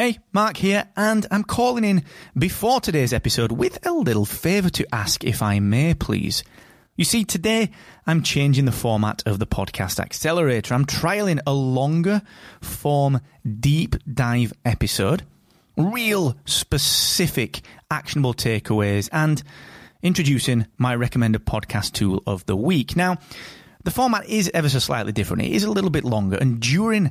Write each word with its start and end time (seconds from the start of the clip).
Hey, 0.00 0.18
Mark 0.32 0.56
here, 0.56 0.88
and 0.96 1.26
I'm 1.30 1.44
calling 1.44 1.84
in 1.84 2.04
before 2.34 2.80
today's 2.80 3.12
episode 3.12 3.52
with 3.52 3.86
a 3.86 3.92
little 3.92 4.24
favour 4.24 4.70
to 4.70 4.94
ask, 4.94 5.24
if 5.24 5.42
I 5.42 5.58
may, 5.58 5.92
please. 5.92 6.42
You 6.96 7.04
see, 7.04 7.22
today 7.22 7.70
I'm 8.06 8.22
changing 8.22 8.64
the 8.64 8.72
format 8.72 9.22
of 9.26 9.38
the 9.38 9.46
podcast 9.46 10.00
accelerator. 10.00 10.72
I'm 10.72 10.86
trialing 10.86 11.40
a 11.46 11.52
longer 11.52 12.22
form 12.62 13.20
deep 13.44 13.94
dive 14.10 14.54
episode, 14.64 15.22
real 15.76 16.34
specific 16.46 17.60
actionable 17.90 18.32
takeaways, 18.32 19.10
and 19.12 19.42
introducing 20.02 20.66
my 20.78 20.94
recommended 20.94 21.44
podcast 21.44 21.92
tool 21.92 22.22
of 22.26 22.46
the 22.46 22.56
week. 22.56 22.96
Now, 22.96 23.18
the 23.84 23.90
format 23.90 24.26
is 24.30 24.50
ever 24.54 24.70
so 24.70 24.78
slightly 24.78 25.12
different. 25.12 25.42
It 25.42 25.52
is 25.52 25.64
a 25.64 25.70
little 25.70 25.90
bit 25.90 26.04
longer, 26.04 26.38
and 26.38 26.58
during 26.58 27.10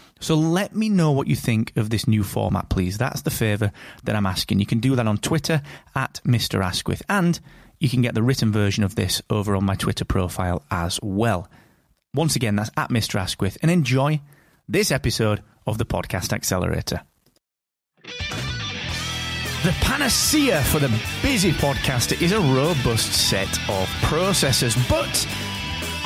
So 0.21 0.35
let 0.35 0.75
me 0.75 0.87
know 0.87 1.11
what 1.11 1.27
you 1.27 1.35
think 1.35 1.75
of 1.75 1.89
this 1.89 2.07
new 2.07 2.23
format, 2.23 2.69
please. 2.69 2.97
That's 2.97 3.23
the 3.23 3.31
favour 3.31 3.71
that 4.03 4.15
I'm 4.15 4.27
asking. 4.27 4.59
You 4.59 4.67
can 4.67 4.79
do 4.79 4.95
that 4.95 5.07
on 5.07 5.17
Twitter 5.17 5.63
at 5.95 6.21
Mr. 6.23 6.63
Asquith, 6.63 7.01
and 7.09 7.39
you 7.79 7.89
can 7.89 8.03
get 8.03 8.13
the 8.13 8.21
written 8.21 8.51
version 8.51 8.83
of 8.83 8.95
this 8.95 9.21
over 9.31 9.55
on 9.55 9.65
my 9.65 9.75
Twitter 9.75 10.05
profile 10.05 10.63
as 10.69 10.99
well. 11.01 11.49
Once 12.13 12.35
again, 12.35 12.55
that's 12.55 12.69
at 12.77 12.89
Mr. 12.89 13.19
Asquith, 13.19 13.57
and 13.63 13.71
enjoy 13.71 14.21
this 14.69 14.91
episode 14.91 15.41
of 15.65 15.79
the 15.79 15.85
Podcast 15.85 16.31
Accelerator. 16.33 17.01
The 19.63 19.75
panacea 19.81 20.63
for 20.65 20.79
the 20.79 20.89
busy 21.21 21.51
podcaster 21.51 22.19
is 22.21 22.31
a 22.31 22.39
robust 22.39 23.13
set 23.29 23.69
of 23.69 23.87
processes, 24.03 24.75
but 24.87 25.27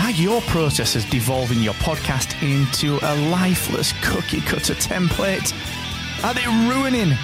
are 0.05 0.11
your 0.11 0.39
processes 0.41 1.03
devolving 1.05 1.63
your 1.63 1.73
podcast 1.75 2.39
into 2.43 2.99
a 3.01 3.13
lifeless 3.31 3.91
cookie 4.03 4.39
cutter 4.41 4.75
template? 4.75 5.51
Are 6.23 6.31
they 6.31 6.45
ruining 6.71 7.17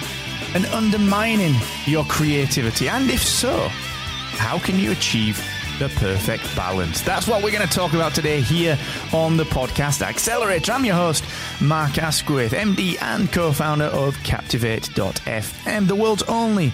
and 0.56 0.66
undermining 0.66 1.54
your 1.84 2.04
creativity? 2.06 2.88
And 2.88 3.08
if 3.08 3.22
so, 3.22 3.68
how 3.68 4.58
can 4.58 4.80
you 4.80 4.90
achieve 4.90 5.40
the 5.78 5.90
perfect 5.90 6.42
balance? 6.56 7.02
That's 7.02 7.28
what 7.28 7.44
we're 7.44 7.52
going 7.52 7.68
to 7.68 7.72
talk 7.72 7.92
about 7.92 8.16
today 8.16 8.40
here 8.40 8.76
on 9.12 9.36
the 9.36 9.44
podcast 9.44 10.02
Accelerator. 10.02 10.72
I'm 10.72 10.84
your 10.84 10.96
host, 10.96 11.24
Mark 11.60 11.98
Asquith, 11.98 12.50
MD 12.50 13.00
and 13.00 13.32
co 13.32 13.52
founder 13.52 13.84
of 13.84 14.20
Captivate.fm, 14.24 15.86
the 15.86 15.94
world's 15.94 16.24
only 16.24 16.72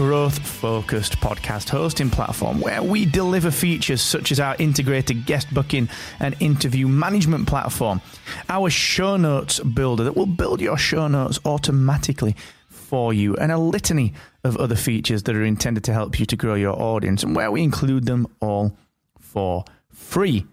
growth 0.00 0.38
focused 0.38 1.18
podcast 1.18 1.68
hosting 1.68 2.08
platform 2.08 2.58
where 2.58 2.82
we 2.82 3.04
deliver 3.04 3.50
features 3.50 4.00
such 4.00 4.32
as 4.32 4.40
our 4.40 4.56
integrated 4.58 5.26
guest 5.26 5.52
booking 5.52 5.90
and 6.20 6.34
interview 6.40 6.88
management 6.88 7.46
platform, 7.46 8.00
our 8.48 8.70
show 8.70 9.18
notes 9.18 9.60
builder 9.60 10.02
that 10.04 10.16
will 10.16 10.24
build 10.24 10.58
your 10.58 10.78
show 10.78 11.06
notes 11.06 11.38
automatically 11.44 12.34
for 12.70 13.12
you, 13.12 13.36
and 13.36 13.52
a 13.52 13.58
litany 13.58 14.14
of 14.42 14.56
other 14.56 14.74
features 14.74 15.24
that 15.24 15.36
are 15.36 15.44
intended 15.44 15.84
to 15.84 15.92
help 15.92 16.18
you 16.18 16.24
to 16.24 16.34
grow 16.34 16.54
your 16.54 16.80
audience 16.80 17.22
and 17.22 17.36
where 17.36 17.50
we 17.50 17.62
include 17.62 18.06
them 18.06 18.26
all 18.40 18.74
for 19.18 19.66
free. 19.90 20.46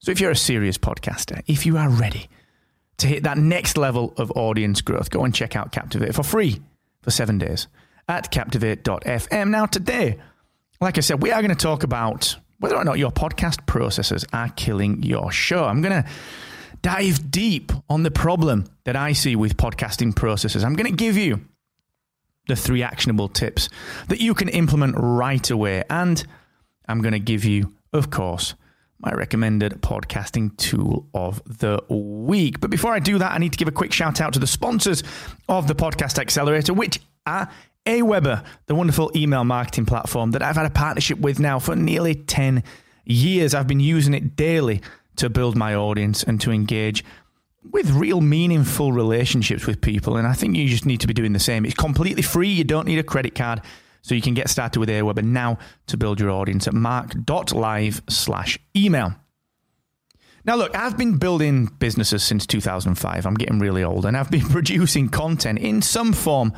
So 0.00 0.12
if 0.12 0.20
you're 0.20 0.30
a 0.30 0.36
serious 0.36 0.76
podcaster, 0.76 1.42
if 1.46 1.64
you 1.64 1.78
are 1.78 1.88
ready 1.88 2.28
to 2.98 3.06
hit 3.06 3.22
that 3.22 3.38
next 3.38 3.78
level 3.78 4.12
of 4.18 4.30
audience 4.32 4.82
growth, 4.82 5.08
go 5.08 5.24
and 5.24 5.34
check 5.34 5.56
out 5.56 5.72
Captivate 5.72 6.14
for 6.14 6.22
free 6.22 6.60
for 7.00 7.10
seven 7.10 7.38
days 7.38 7.66
at 8.08 8.30
captivate.fm. 8.30 9.50
Now, 9.50 9.66
today, 9.66 10.18
like 10.80 10.98
I 10.98 11.00
said, 11.00 11.22
we 11.22 11.32
are 11.32 11.40
going 11.40 11.54
to 11.54 11.62
talk 11.62 11.82
about 11.82 12.36
whether 12.58 12.76
or 12.76 12.84
not 12.84 12.98
your 12.98 13.10
podcast 13.10 13.66
processes 13.66 14.24
are 14.32 14.48
killing 14.50 15.02
your 15.02 15.30
show. 15.30 15.64
I'm 15.64 15.82
going 15.82 16.02
to 16.02 16.08
dive 16.82 17.30
deep 17.30 17.72
on 17.88 18.02
the 18.02 18.10
problem 18.10 18.64
that 18.84 18.96
I 18.96 19.12
see 19.12 19.36
with 19.36 19.56
podcasting 19.56 20.14
processes. 20.14 20.64
I'm 20.64 20.74
going 20.74 20.90
to 20.90 20.96
give 20.96 21.16
you 21.16 21.40
the 22.46 22.56
three 22.56 22.82
actionable 22.82 23.28
tips 23.28 23.68
that 24.08 24.20
you 24.20 24.34
can 24.34 24.48
implement 24.50 24.94
right 24.98 25.50
away. 25.50 25.82
And 25.88 26.22
I'm 26.86 27.00
going 27.00 27.12
to 27.12 27.18
give 27.18 27.44
you, 27.44 27.74
of 27.92 28.10
course, 28.10 28.54
my 28.98 29.12
recommended 29.12 29.80
podcasting 29.82 30.56
tool 30.56 31.06
of 31.14 31.42
the 31.46 31.82
week. 31.88 32.60
But 32.60 32.70
before 32.70 32.94
I 32.94 32.98
do 32.98 33.18
that, 33.18 33.32
I 33.32 33.38
need 33.38 33.52
to 33.52 33.58
give 33.58 33.68
a 33.68 33.72
quick 33.72 33.92
shout 33.92 34.20
out 34.20 34.32
to 34.34 34.38
the 34.38 34.46
sponsors 34.46 35.02
of 35.48 35.68
the 35.68 35.74
Podcast 35.74 36.18
Accelerator, 36.18 36.72
which 36.74 37.00
are 37.26 37.50
Aweber, 37.86 38.44
the 38.66 38.74
wonderful 38.74 39.10
email 39.14 39.44
marketing 39.44 39.84
platform 39.86 40.30
that 40.30 40.42
I've 40.42 40.56
had 40.56 40.66
a 40.66 40.70
partnership 40.70 41.18
with 41.18 41.38
now 41.38 41.58
for 41.58 41.76
nearly 41.76 42.14
10 42.14 42.62
years. 43.04 43.54
I've 43.54 43.66
been 43.66 43.80
using 43.80 44.14
it 44.14 44.36
daily 44.36 44.80
to 45.16 45.28
build 45.28 45.56
my 45.56 45.74
audience 45.74 46.22
and 46.22 46.40
to 46.40 46.50
engage 46.50 47.04
with 47.70 47.90
real 47.90 48.20
meaningful 48.20 48.92
relationships 48.92 49.66
with 49.66 49.80
people. 49.80 50.16
And 50.16 50.26
I 50.26 50.32
think 50.32 50.56
you 50.56 50.68
just 50.68 50.86
need 50.86 51.00
to 51.00 51.06
be 51.06 51.14
doing 51.14 51.32
the 51.32 51.38
same. 51.38 51.64
It's 51.64 51.74
completely 51.74 52.22
free. 52.22 52.48
You 52.48 52.64
don't 52.64 52.86
need 52.86 52.98
a 52.98 53.02
credit 53.04 53.34
card. 53.34 53.60
So 54.02 54.14
you 54.14 54.20
can 54.20 54.34
get 54.34 54.50
started 54.50 54.80
with 54.80 54.90
Aweber 54.90 55.22
now 55.22 55.58
to 55.86 55.96
build 55.96 56.20
your 56.20 56.30
audience 56.30 56.66
at 56.68 56.74
mark.live 56.74 58.02
slash 58.08 58.58
email. 58.76 59.14
Now, 60.44 60.56
look, 60.56 60.76
I've 60.76 60.98
been 60.98 61.16
building 61.16 61.66
businesses 61.78 62.22
since 62.22 62.46
2005. 62.46 63.24
I'm 63.24 63.34
getting 63.34 63.60
really 63.60 63.82
old 63.82 64.04
and 64.04 64.14
I've 64.14 64.30
been 64.30 64.46
producing 64.50 65.08
content 65.08 65.58
in 65.58 65.80
some 65.80 66.12
form 66.12 66.52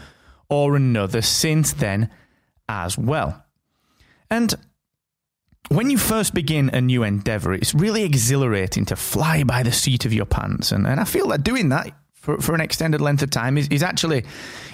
or 0.48 0.76
another 0.76 1.22
since 1.22 1.72
then 1.72 2.10
as 2.68 2.98
well. 2.98 3.44
And 4.30 4.54
when 5.68 5.90
you 5.90 5.98
first 5.98 6.34
begin 6.34 6.70
a 6.70 6.80
new 6.80 7.02
endeavor, 7.02 7.52
it's 7.52 7.74
really 7.74 8.04
exhilarating 8.04 8.84
to 8.86 8.96
fly 8.96 9.42
by 9.42 9.62
the 9.62 9.72
seat 9.72 10.04
of 10.04 10.12
your 10.12 10.26
pants. 10.26 10.72
And, 10.72 10.86
and 10.86 11.00
I 11.00 11.04
feel 11.04 11.28
that 11.28 11.42
doing 11.42 11.70
that 11.70 11.90
for, 12.14 12.38
for 12.38 12.54
an 12.54 12.60
extended 12.60 13.00
length 13.00 13.22
of 13.22 13.30
time 13.30 13.56
is, 13.58 13.68
is 13.68 13.82
actually 13.82 14.24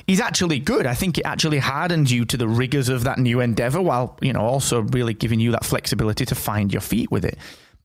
is 0.06 0.21
actually 0.21 0.59
good. 0.59 0.87
I 0.87 0.94
think 0.94 1.19
it 1.19 1.25
actually 1.25 1.59
hardens 1.59 2.11
you 2.11 2.25
to 2.25 2.37
the 2.37 2.49
rigors 2.49 2.88
of 2.88 3.05
that 3.05 3.19
new 3.19 3.41
endeavor 3.41 3.81
while, 3.81 4.19
you 4.21 4.32
know, 4.32 4.41
also 4.41 4.81
really 4.82 5.15
giving 5.15 5.38
you 5.38 5.53
that 5.53 5.65
flexibility 5.65 6.25
to 6.27 6.34
find 6.34 6.72
your 6.72 6.81
feet 6.81 7.11
with 7.11 7.25
it. 7.25 7.38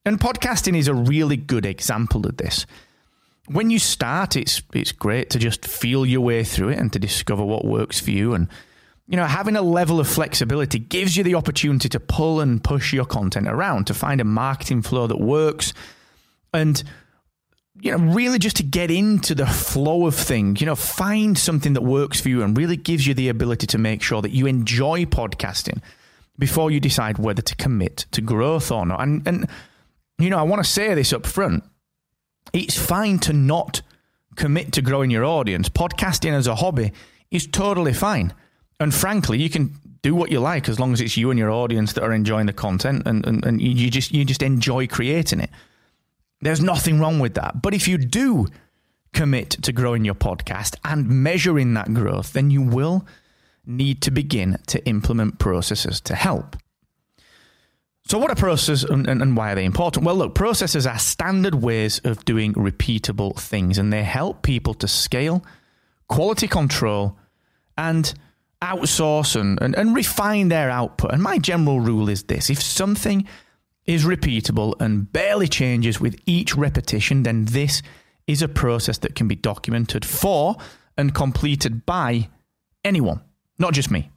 And 0.06 0.20
podcasting 0.20 0.78
is 0.78 0.88
a 0.88 0.94
really 0.94 1.38
good 1.38 1.66
example 1.66 2.26
of 2.26 2.38
this 2.38 2.66
when 3.48 3.70
you 3.70 3.80
start, 3.80 4.36
it's 4.36 4.62
it's 4.74 4.92
great 4.92 5.30
to 5.32 5.40
just 5.40 5.66
feel 5.66 6.06
your 6.06 6.22
way 6.22 6.44
through 6.44 6.70
it 6.70 6.80
and 6.80 6.92
to 6.94 7.00
discover 7.00 7.44
what 7.44 7.66
works 7.66 8.00
for 8.00 8.12
you. 8.12 8.34
And 8.34 8.48
you 9.08 9.16
know, 9.16 9.26
having 9.26 9.56
a 9.56 9.62
level 9.62 10.00
of 10.00 10.08
flexibility 10.08 10.80
gives 10.80 11.16
you 11.16 11.24
the 11.24 11.36
opportunity 11.36 11.88
to 11.90 12.00
pull 12.00 12.42
and 12.42 12.62
push 12.62 12.92
your 12.92 13.06
content 13.06 13.48
around 13.48 13.88
to 13.88 13.94
find 13.94 14.20
a 14.20 14.26
marketing 14.26 14.82
flow 14.82 15.08
that 15.08 15.20
works, 15.20 15.74
and 16.54 16.84
you 17.80 17.92
know, 17.92 18.14
really 18.14 18.38
just 18.38 18.58
to 18.58 18.64
get 18.64 18.92
into 18.92 19.34
the 19.34 19.46
flow 19.46 20.08
of 20.08 20.16
things. 20.16 20.60
You 20.60 20.68
know, 20.68 20.76
find 20.76 21.38
something 21.38 21.74
that 21.74 21.84
works 21.84 22.20
for 22.20 22.28
you 22.28 22.44
and 22.44 22.58
really 22.58 22.78
gives 22.78 23.08
you 23.08 23.14
the 23.14 23.30
ability 23.30 23.68
to 23.68 23.78
make 23.78 24.02
sure 24.02 24.22
that 24.22 24.32
you 24.32 24.46
enjoy 24.46 25.06
podcasting 25.06 25.82
before 26.38 26.70
you 26.70 26.82
decide 26.82 27.18
whether 27.18 27.42
to 27.42 27.56
commit 27.56 28.06
to 28.12 28.22
growth 28.22 28.72
or 28.72 28.86
not. 28.86 29.02
And 29.02 29.26
and 29.26 29.48
you 30.20 30.30
know, 30.30 30.38
I 30.38 30.44
want 30.44 30.62
to 30.62 30.70
say 30.70 30.94
this 30.96 31.14
up 31.14 31.26
front 31.26 31.64
it's 32.54 32.78
fine 32.78 33.20
to 33.20 33.34
not 33.34 33.82
commit 34.36 34.72
to 34.74 34.82
growing 34.82 35.12
your 35.12 35.26
audience. 35.26 35.70
Podcasting 35.70 36.34
as 36.34 36.48
a 36.48 36.56
hobby 36.56 36.94
is 37.32 37.48
totally 37.48 37.94
fine. 37.94 38.34
And 38.80 38.94
frankly, 38.94 39.42
you 39.42 39.50
can 39.50 39.76
do 40.02 40.14
what 40.16 40.32
you 40.32 40.40
like 40.40 40.70
as 40.70 40.80
long 40.80 40.94
as 40.94 41.02
it's 41.02 41.18
you 41.18 41.32
and 41.32 41.40
your 41.40 41.52
audience 41.52 41.94
that 41.94 42.04
are 42.04 42.14
enjoying 42.14 42.46
the 42.46 42.54
content 42.54 43.04
and, 43.06 43.26
and, 43.26 43.44
and 43.46 43.62
you 43.62 43.90
just 43.90 44.12
you 44.12 44.24
just 44.24 44.44
enjoy 44.44 44.88
creating 44.88 45.40
it. 45.40 45.50
There's 46.42 46.62
nothing 46.62 47.00
wrong 47.00 47.20
with 47.20 47.34
that. 47.34 47.62
But 47.62 47.74
if 47.74 47.88
you 47.88 47.98
do 47.98 48.48
commit 49.14 49.50
to 49.50 49.72
growing 49.72 50.06
your 50.06 50.16
podcast 50.16 50.76
and 50.84 51.10
measuring 51.10 51.74
that 51.74 51.94
growth, 51.94 52.34
then 52.34 52.52
you 52.52 52.62
will 52.62 53.08
need 53.66 54.02
to 54.04 54.12
begin 54.12 54.60
to 54.68 54.86
implement 54.86 55.40
processes 55.40 56.00
to 56.02 56.16
help. 56.16 56.56
So, 58.10 58.18
what 58.18 58.32
are 58.32 58.36
processes 58.36 58.86
and, 58.86 59.06
and, 59.08 59.22
and, 59.22 59.36
why 59.36 59.52
are 59.52 59.56
they 59.56 59.66
important? 59.66 60.06
Well, 60.06 60.16
look, 60.16 60.34
processes 60.34 60.88
are 60.88 60.98
standard 60.98 61.56
ways 61.56 62.00
of 62.06 62.24
doing 62.24 62.54
repeatable 62.54 63.38
things, 63.38 63.78
and 63.78 63.92
they 63.92 64.04
help 64.04 64.44
people 64.44 64.74
to 64.76 64.88
scale, 64.88 65.44
quality 66.08 66.48
control, 66.48 67.18
and 67.78 68.14
outsource 68.62 69.40
and, 69.40 69.62
and, 69.62 69.76
and 69.76 69.94
refine 69.94 70.48
their 70.48 70.70
output. 70.70 71.12
And 71.12 71.22
my 71.22 71.38
general 71.38 71.82
rule 71.82 72.08
is 72.08 72.24
this 72.24 72.50
if 72.50 72.62
something 72.62 73.28
is 73.86 74.06
repeatable 74.06 74.74
and 74.80 75.12
barely 75.12 75.50
changes 75.50 76.00
with 76.00 76.18
each 76.26 76.56
repetition, 76.56 77.24
then 77.24 77.44
this 77.46 77.82
is 78.26 78.42
a 78.42 78.48
process 78.48 78.98
that 79.00 79.16
can 79.16 79.28
be 79.28 79.36
documented 79.36 80.06
for 80.06 80.56
and 80.98 81.14
completed 81.14 81.86
by 81.86 82.30
anyone, 82.86 83.22
not 83.60 83.74
just 83.74 83.92
me. 83.92 84.12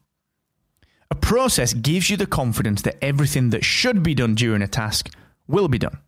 A 1.11 1.15
process 1.15 1.75
gives 1.75 2.09
you 2.11 2.17
the 2.17 2.27
confidence 2.27 2.83
that 2.83 3.03
everything 3.03 3.51
that 3.51 3.65
should 3.65 4.03
be 4.03 4.15
done 4.15 4.35
during 4.35 4.63
a 4.63 4.69
task 4.69 5.11
will 5.49 5.69
be 5.69 5.79
done. 5.79 5.99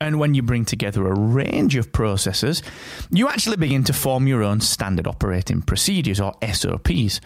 And 0.00 0.18
when 0.18 0.34
you 0.34 0.42
bring 0.42 0.66
together 0.66 1.06
a 1.06 1.18
range 1.18 1.76
of 1.76 1.92
processes, 1.92 2.62
you 3.10 3.28
actually 3.28 3.56
begin 3.56 3.84
to 3.84 3.94
form 3.94 4.26
your 4.26 4.42
own 4.42 4.60
standard 4.60 5.06
operating 5.06 5.62
procedures 5.62 6.20
or 6.20 6.34
SOPs. 6.52 7.20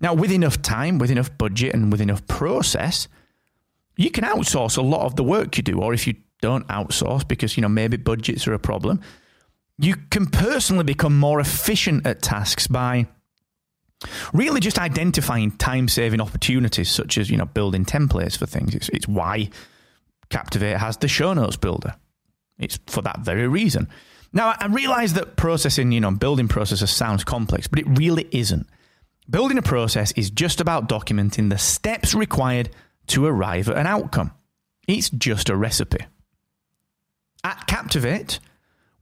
Now, 0.00 0.12
with 0.12 0.30
enough 0.30 0.60
time, 0.60 0.98
with 0.98 1.10
enough 1.10 1.36
budget, 1.38 1.74
and 1.74 1.90
with 1.90 2.00
enough 2.00 2.26
process, 2.26 3.08
you 3.96 4.10
can 4.10 4.24
outsource 4.24 4.76
a 4.76 4.82
lot 4.82 5.06
of 5.06 5.16
the 5.16 5.24
work 5.24 5.56
you 5.56 5.62
do. 5.62 5.80
Or 5.80 5.94
if 5.94 6.06
you 6.06 6.14
don't 6.42 6.66
outsource 6.68 7.26
because, 7.26 7.56
you 7.56 7.62
know, 7.62 7.68
maybe 7.68 7.96
budgets 7.96 8.46
are 8.46 8.54
a 8.54 8.58
problem, 8.58 9.00
you 9.78 9.96
can 10.10 10.26
personally 10.26 10.84
become 10.84 11.18
more 11.18 11.40
efficient 11.40 12.06
at 12.06 12.20
tasks 12.20 12.66
by 12.66 13.06
really 14.32 14.60
just 14.60 14.78
identifying 14.78 15.52
time 15.52 15.88
saving 15.88 16.20
opportunities, 16.20 16.90
such 16.90 17.18
as, 17.18 17.30
you 17.30 17.36
know, 17.36 17.46
building 17.46 17.84
templates 17.84 18.36
for 18.36 18.46
things. 18.46 18.74
It's, 18.74 18.88
it's 18.90 19.08
why 19.08 19.50
Captivate 20.30 20.78
has 20.78 20.96
the 20.96 21.08
show 21.08 21.34
notes 21.34 21.56
builder. 21.56 21.94
It's 22.58 22.78
for 22.86 23.02
that 23.02 23.20
very 23.20 23.48
reason. 23.48 23.88
Now, 24.32 24.54
I 24.58 24.66
realize 24.66 25.14
that 25.14 25.36
processing, 25.36 25.92
you 25.92 26.00
know, 26.00 26.12
building 26.12 26.48
processes 26.48 26.90
sounds 26.90 27.24
complex, 27.24 27.66
but 27.66 27.80
it 27.80 27.86
really 27.98 28.28
isn't. 28.30 28.66
Building 29.28 29.58
a 29.58 29.62
process 29.62 30.12
is 30.12 30.30
just 30.30 30.60
about 30.60 30.88
documenting 30.88 31.50
the 31.50 31.58
steps 31.58 32.14
required 32.14 32.70
to 33.08 33.26
arrive 33.26 33.68
at 33.68 33.76
an 33.76 33.86
outcome. 33.86 34.32
It's 34.86 35.10
just 35.10 35.48
a 35.48 35.56
recipe. 35.56 36.04
At 37.42 37.66
Captivate, 37.66 38.38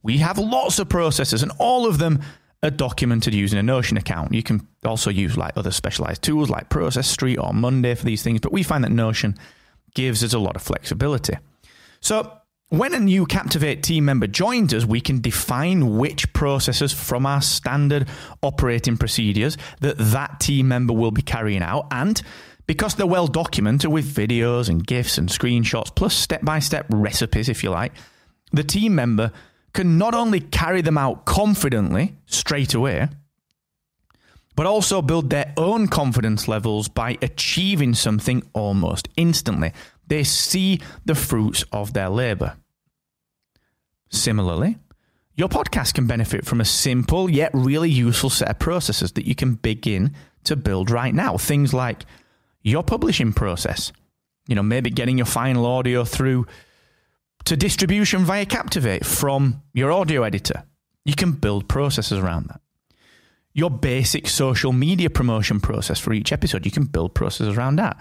we 0.01 0.17
have 0.17 0.37
lots 0.37 0.79
of 0.79 0.89
processes, 0.89 1.43
and 1.43 1.51
all 1.59 1.85
of 1.85 1.97
them 1.97 2.21
are 2.61 2.69
documented 2.69 3.33
using 3.33 3.59
a 3.59 3.63
Notion 3.63 3.97
account. 3.97 4.33
You 4.33 4.43
can 4.43 4.67
also 4.83 5.09
use 5.09 5.37
like 5.37 5.55
other 5.55 5.71
specialized 5.71 6.21
tools 6.21 6.49
like 6.49 6.69
Process 6.69 7.07
Street 7.07 7.37
or 7.37 7.53
Monday 7.53 7.95
for 7.95 8.05
these 8.05 8.23
things, 8.23 8.41
but 8.41 8.51
we 8.51 8.63
find 8.63 8.83
that 8.83 8.91
Notion 8.91 9.35
gives 9.93 10.23
us 10.23 10.33
a 10.33 10.39
lot 10.39 10.55
of 10.55 10.61
flexibility. 10.61 11.37
So 12.01 12.31
when 12.69 12.93
a 12.93 12.99
new 12.99 13.25
Captivate 13.25 13.81
team 13.81 14.05
member 14.05 14.27
joins 14.27 14.73
us, 14.73 14.85
we 14.85 15.01
can 15.01 15.21
define 15.21 15.97
which 15.97 16.31
processes 16.33 16.93
from 16.93 17.25
our 17.25 17.41
standard 17.41 18.07
operating 18.43 18.97
procedures 18.97 19.57
that 19.81 19.97
that 19.97 20.39
team 20.39 20.67
member 20.67 20.93
will 20.93 21.11
be 21.11 21.21
carrying 21.21 21.63
out. 21.63 21.87
And 21.91 22.21
because 22.67 22.93
they're 22.93 23.07
well 23.07 23.27
documented 23.27 23.89
with 23.89 24.13
videos 24.13 24.69
and 24.69 24.85
GIFs 24.85 25.17
and 25.17 25.29
screenshots, 25.29 25.95
plus 25.95 26.13
step 26.13 26.41
by 26.43 26.59
step 26.59 26.85
recipes, 26.89 27.49
if 27.49 27.63
you 27.63 27.71
like, 27.71 27.93
the 28.51 28.63
team 28.63 28.93
member 28.93 29.31
can 29.73 29.97
not 29.97 30.13
only 30.13 30.39
carry 30.39 30.81
them 30.81 30.97
out 30.97 31.25
confidently 31.25 32.15
straight 32.25 32.73
away, 32.73 33.07
but 34.55 34.65
also 34.65 35.01
build 35.01 35.29
their 35.29 35.53
own 35.55 35.87
confidence 35.87 36.47
levels 36.47 36.89
by 36.89 37.17
achieving 37.21 37.93
something 37.93 38.43
almost 38.53 39.07
instantly. 39.15 39.71
They 40.07 40.23
see 40.23 40.81
the 41.05 41.15
fruits 41.15 41.63
of 41.71 41.93
their 41.93 42.09
labor. 42.09 42.57
Similarly, 44.09 44.77
your 45.35 45.47
podcast 45.47 45.93
can 45.93 46.07
benefit 46.07 46.45
from 46.45 46.59
a 46.59 46.65
simple 46.65 47.29
yet 47.29 47.51
really 47.53 47.89
useful 47.89 48.29
set 48.29 48.49
of 48.49 48.59
processes 48.59 49.13
that 49.13 49.25
you 49.25 49.35
can 49.35 49.53
begin 49.53 50.13
to 50.43 50.57
build 50.57 50.91
right 50.91 51.13
now. 51.13 51.37
Things 51.37 51.73
like 51.73 52.03
your 52.61 52.83
publishing 52.83 53.31
process, 53.31 53.93
you 54.47 54.55
know, 54.55 54.63
maybe 54.63 54.89
getting 54.89 55.17
your 55.17 55.25
final 55.25 55.65
audio 55.65 56.03
through 56.03 56.47
to 57.45 57.57
distribution 57.57 58.25
via 58.25 58.45
Captivate 58.45 59.05
from 59.05 59.61
your 59.73 59.91
audio 59.91 60.23
editor. 60.23 60.63
You 61.05 61.15
can 61.15 61.31
build 61.31 61.67
processes 61.67 62.19
around 62.19 62.47
that. 62.47 62.61
Your 63.53 63.69
basic 63.71 64.27
social 64.27 64.71
media 64.71 65.09
promotion 65.09 65.59
process 65.59 65.99
for 65.99 66.13
each 66.13 66.31
episode, 66.31 66.65
you 66.65 66.71
can 66.71 66.85
build 66.85 67.15
processes 67.15 67.57
around 67.57 67.77
that 67.77 67.99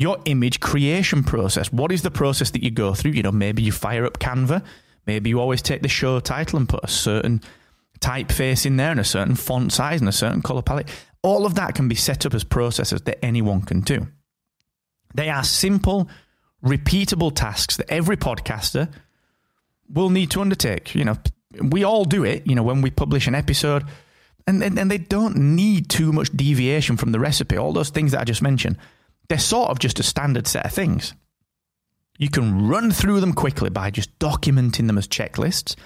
your 0.00 0.18
image 0.24 0.60
creation 0.60 1.22
process. 1.22 1.70
What 1.70 1.92
is 1.92 2.00
the 2.00 2.10
process 2.10 2.50
that 2.52 2.62
you 2.62 2.70
go 2.70 2.94
through? 2.94 3.10
You 3.10 3.22
know, 3.22 3.32
maybe 3.32 3.62
you 3.62 3.70
fire 3.70 4.06
up 4.06 4.18
Canva, 4.18 4.64
maybe 5.06 5.28
you 5.28 5.38
always 5.38 5.60
take 5.60 5.82
the 5.82 5.88
show 5.88 6.18
title 6.20 6.58
and 6.58 6.66
put 6.66 6.82
a 6.82 6.88
certain 6.88 7.42
typeface 8.00 8.64
in 8.64 8.76
there 8.78 8.90
and 8.90 9.00
a 9.00 9.04
certain 9.04 9.34
font 9.34 9.74
size 9.74 10.00
and 10.00 10.08
a 10.08 10.12
certain 10.12 10.40
color 10.40 10.62
palette. 10.62 10.88
All 11.22 11.44
of 11.44 11.56
that 11.56 11.74
can 11.74 11.86
be 11.86 11.94
set 11.94 12.24
up 12.24 12.32
as 12.32 12.44
processes 12.44 13.02
that 13.02 13.22
anyone 13.22 13.60
can 13.60 13.82
do. 13.82 14.06
They 15.14 15.28
are 15.28 15.44
simple, 15.44 16.08
repeatable 16.64 17.34
tasks 17.34 17.76
that 17.76 17.90
every 17.90 18.16
podcaster 18.16 18.92
will 19.88 20.10
need 20.10 20.30
to 20.32 20.40
undertake. 20.40 20.94
You 20.94 21.04
know, 21.04 21.16
we 21.60 21.84
all 21.84 22.04
do 22.04 22.24
it, 22.24 22.46
you 22.46 22.54
know, 22.54 22.62
when 22.62 22.82
we 22.82 22.90
publish 22.90 23.26
an 23.26 23.34
episode, 23.34 23.84
and, 24.46 24.62
and, 24.62 24.78
and 24.78 24.90
they 24.90 24.98
don't 24.98 25.36
need 25.36 25.88
too 25.88 26.12
much 26.12 26.30
deviation 26.30 26.96
from 26.96 27.12
the 27.12 27.20
recipe. 27.20 27.56
All 27.56 27.72
those 27.72 27.90
things 27.90 28.12
that 28.12 28.20
I 28.20 28.24
just 28.24 28.42
mentioned 28.42 28.78
they're 29.30 29.38
sort 29.38 29.70
of 29.70 29.78
just 29.78 30.00
a 30.00 30.02
standard 30.02 30.48
set 30.48 30.66
of 30.66 30.72
things. 30.72 31.14
You 32.18 32.28
can 32.28 32.66
run 32.66 32.90
through 32.90 33.20
them 33.20 33.32
quickly 33.32 33.70
by 33.70 33.90
just 33.90 34.18
documenting 34.18 34.88
them 34.88 34.98
as 34.98 35.06
checklists, 35.06 35.76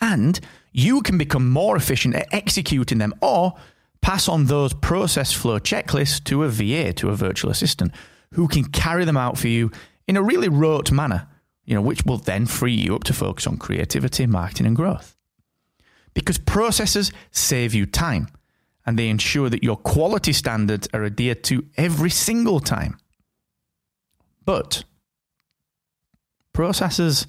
and 0.00 0.38
you 0.72 1.00
can 1.00 1.16
become 1.16 1.48
more 1.48 1.76
efficient 1.76 2.16
at 2.16 2.34
executing 2.34 2.98
them 2.98 3.14
or 3.22 3.54
pass 4.02 4.28
on 4.28 4.46
those 4.46 4.74
process 4.74 5.32
flow 5.32 5.60
checklists 5.60 6.22
to 6.24 6.42
a 6.42 6.48
VA, 6.48 6.92
to 6.94 7.08
a 7.08 7.16
virtual 7.16 7.52
assistant, 7.52 7.92
who 8.34 8.48
can 8.48 8.64
carry 8.64 9.04
them 9.04 9.16
out 9.16 9.38
for 9.38 9.48
you 9.48 9.70
in 10.08 10.16
a 10.16 10.22
really 10.22 10.48
rote 10.48 10.90
manner, 10.90 11.28
you 11.64 11.74
know, 11.74 11.82
which 11.82 12.04
will 12.04 12.16
then 12.16 12.46
free 12.46 12.74
you 12.74 12.94
up 12.96 13.04
to 13.04 13.12
focus 13.12 13.46
on 13.46 13.58
creativity, 13.58 14.26
marketing, 14.26 14.66
and 14.66 14.74
growth. 14.74 15.14
Because 16.14 16.38
processes 16.38 17.12
save 17.30 17.74
you 17.74 17.86
time 17.86 18.28
and 18.86 18.98
they 18.98 19.08
ensure 19.08 19.50
that 19.50 19.62
your 19.62 19.76
quality 19.76 20.32
standards 20.32 20.88
are 20.94 21.04
adhered 21.04 21.44
to 21.44 21.66
every 21.76 22.10
single 22.10 22.58
time. 22.58 22.98
But 24.44 24.84
processes 26.54 27.26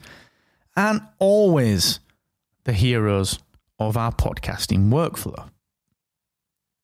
aren't 0.77 1.03
always 1.19 1.99
the 2.63 2.71
heroes 2.71 3.39
of 3.77 3.97
our 3.97 4.13
podcasting 4.13 4.89
workflow. 4.89 5.49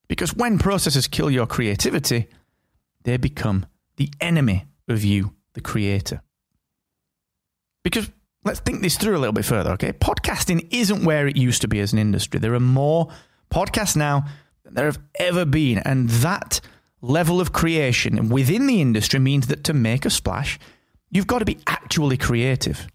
Because 0.09 0.35
when 0.35 0.59
processes 0.59 1.07
kill 1.07 1.31
your 1.31 1.47
creativity, 1.47 2.27
they 3.03 3.15
become 3.15 3.65
the 3.95 4.11
enemy 4.19 4.65
of 4.89 5.03
you, 5.05 5.34
the 5.55 5.61
creator. 5.61 6.21
Because 7.83 8.09
let's 8.43 8.59
think 8.59 8.81
this 8.81 8.97
through 8.97 9.17
a 9.17 9.19
little 9.19 9.33
bit 9.33 9.45
further, 9.45 9.71
okay? 9.71 9.91
Podcasting 9.91 10.67
isn't 10.71 11.03
where 11.03 11.27
it 11.27 11.35
used 11.35 11.61
to 11.61 11.67
be 11.67 11.79
as 11.79 11.93
an 11.93 11.99
industry. 11.99 12.39
There 12.39 12.53
are 12.53 12.59
more 12.59 13.09
podcasts 13.51 13.95
now 13.95 14.25
than 14.63 14.75
there 14.75 14.85
have 14.85 14.99
ever 15.19 15.45
been. 15.45 15.79
And 15.79 16.09
that 16.09 16.61
level 17.01 17.41
of 17.41 17.53
creation 17.53 18.29
within 18.29 18.67
the 18.67 18.81
industry 18.81 19.19
means 19.19 19.47
that 19.47 19.63
to 19.65 19.73
make 19.73 20.05
a 20.05 20.09
splash, 20.09 20.59
you've 21.09 21.27
got 21.27 21.39
to 21.39 21.45
be 21.45 21.59
actually 21.67 22.17
creative. 22.17 22.87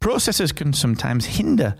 Processes 0.00 0.52
can 0.52 0.72
sometimes 0.72 1.26
hinder 1.26 1.76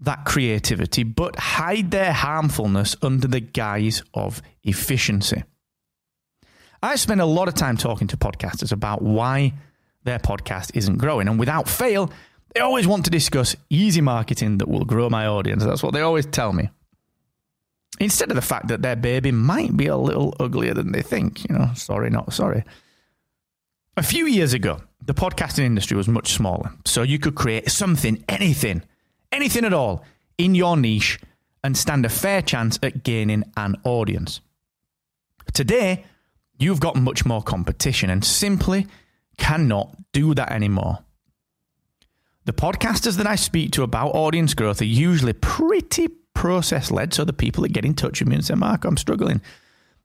that 0.00 0.24
creativity, 0.24 1.02
but 1.02 1.36
hide 1.36 1.90
their 1.90 2.12
harmfulness 2.12 2.96
under 3.00 3.28
the 3.28 3.40
guise 3.40 4.02
of 4.12 4.42
efficiency. 4.64 5.44
I 6.84 6.96
spend 6.96 7.22
a 7.22 7.26
lot 7.26 7.48
of 7.48 7.54
time 7.54 7.78
talking 7.78 8.08
to 8.08 8.16
podcasters 8.18 8.70
about 8.70 9.00
why 9.00 9.54
their 10.04 10.18
podcast 10.18 10.72
isn't 10.74 10.98
growing, 10.98 11.28
and 11.28 11.40
without 11.40 11.66
fail, 11.66 12.12
they 12.54 12.60
always 12.60 12.86
want 12.86 13.06
to 13.06 13.10
discuss 13.10 13.56
easy 13.70 14.02
marketing 14.02 14.58
that 14.58 14.68
will 14.68 14.84
grow 14.84 15.08
my 15.08 15.26
audience. 15.26 15.64
That's 15.64 15.82
what 15.82 15.94
they 15.94 16.02
always 16.02 16.26
tell 16.26 16.52
me 16.52 16.68
instead 18.00 18.30
of 18.30 18.34
the 18.34 18.42
fact 18.42 18.68
that 18.68 18.82
their 18.82 18.96
baby 18.96 19.32
might 19.32 19.74
be 19.76 19.86
a 19.86 19.96
little 19.96 20.34
uglier 20.38 20.74
than 20.74 20.92
they 20.92 21.00
think. 21.00 21.48
You 21.48 21.56
know, 21.56 21.70
sorry, 21.74 22.10
not 22.10 22.34
sorry. 22.34 22.64
A 23.96 24.02
few 24.02 24.26
years 24.26 24.52
ago, 24.52 24.82
the 25.06 25.14
podcasting 25.14 25.64
industry 25.64 25.96
was 25.96 26.06
much 26.06 26.34
smaller, 26.34 26.70
so 26.84 27.00
you 27.00 27.18
could 27.18 27.34
create 27.34 27.70
something, 27.70 28.22
anything, 28.28 28.82
anything 29.32 29.64
at 29.64 29.72
all 29.72 30.04
in 30.36 30.54
your 30.54 30.76
niche 30.76 31.18
and 31.62 31.78
stand 31.78 32.04
a 32.04 32.10
fair 32.10 32.42
chance 32.42 32.78
at 32.82 33.04
gaining 33.04 33.42
an 33.56 33.76
audience. 33.84 34.42
Today, 35.54 36.04
you've 36.58 36.80
got 36.80 36.96
much 36.96 37.24
more 37.24 37.42
competition 37.42 38.10
and 38.10 38.24
simply 38.24 38.86
cannot 39.38 39.96
do 40.12 40.34
that 40.34 40.52
anymore. 40.52 40.98
The 42.44 42.52
podcasters 42.52 43.16
that 43.16 43.26
I 43.26 43.36
speak 43.36 43.72
to 43.72 43.82
about 43.82 44.14
audience 44.14 44.54
growth 44.54 44.82
are 44.82 44.86
usually 44.86 45.32
pretty 45.32 46.08
process 46.34 46.90
led. 46.90 47.14
So 47.14 47.24
the 47.24 47.32
people 47.32 47.62
that 47.62 47.72
get 47.72 47.86
in 47.86 47.94
touch 47.94 48.20
with 48.20 48.28
me 48.28 48.36
and 48.36 48.44
say, 48.44 48.54
Mark, 48.54 48.84
I'm 48.84 48.98
struggling, 48.98 49.40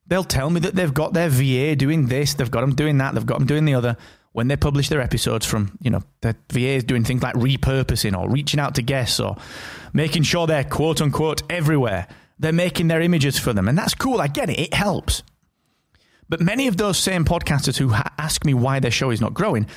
they'll 0.08 0.24
tell 0.24 0.50
me 0.50 0.62
that 0.62 0.76
they've 0.76 0.94
got 0.94 1.14
their 1.14 1.30
VA 1.30 1.76
doing 1.76 2.08
this, 2.08 2.34
they've 2.34 2.50
got 2.50 2.62
them 2.62 2.76
doing 2.76 2.98
that, 3.00 3.14
they've 3.14 3.26
got 3.26 3.40
them 3.40 3.48
doing 3.48 3.66
the 3.66 3.76
other. 3.76 3.98
When 4.32 4.48
they 4.48 4.56
publish 4.56 4.90
their 4.90 5.02
episodes 5.02 5.46
from, 5.46 5.78
you 5.82 5.90
know, 5.90 6.02
the 6.22 6.36
VA 6.52 6.76
is 6.76 6.84
doing 6.84 7.04
things 7.04 7.24
like 7.24 7.34
repurposing 7.34 8.18
or 8.18 8.30
reaching 8.30 8.60
out 8.60 8.76
to 8.76 8.84
guests 8.84 9.20
or 9.20 9.36
making 9.92 10.22
sure 10.24 10.46
they're 10.46 10.64
quote 10.64 11.02
unquote 11.02 11.42
everywhere. 11.50 12.08
They're 12.38 12.54
making 12.54 12.90
their 12.90 13.02
images 13.02 13.40
for 13.40 13.54
them. 13.54 13.68
And 13.68 13.78
that's 13.78 13.96
cool. 13.96 14.22
I 14.22 14.28
get 14.28 14.50
it. 14.50 14.60
It 14.60 14.74
helps. 14.74 15.24
But 16.30 16.42
many 16.42 16.68
of 16.68 16.78
those 16.78 16.98
same 16.98 17.26
podcasters 17.26 17.78
who 17.78 17.90
ha- 17.90 18.14
ask 18.18 18.46
me 18.46 18.54
why 18.54 18.80
their 18.80 18.92
show 18.92 19.10
is 19.10 19.22
not 19.22 19.34
growing 19.34 19.68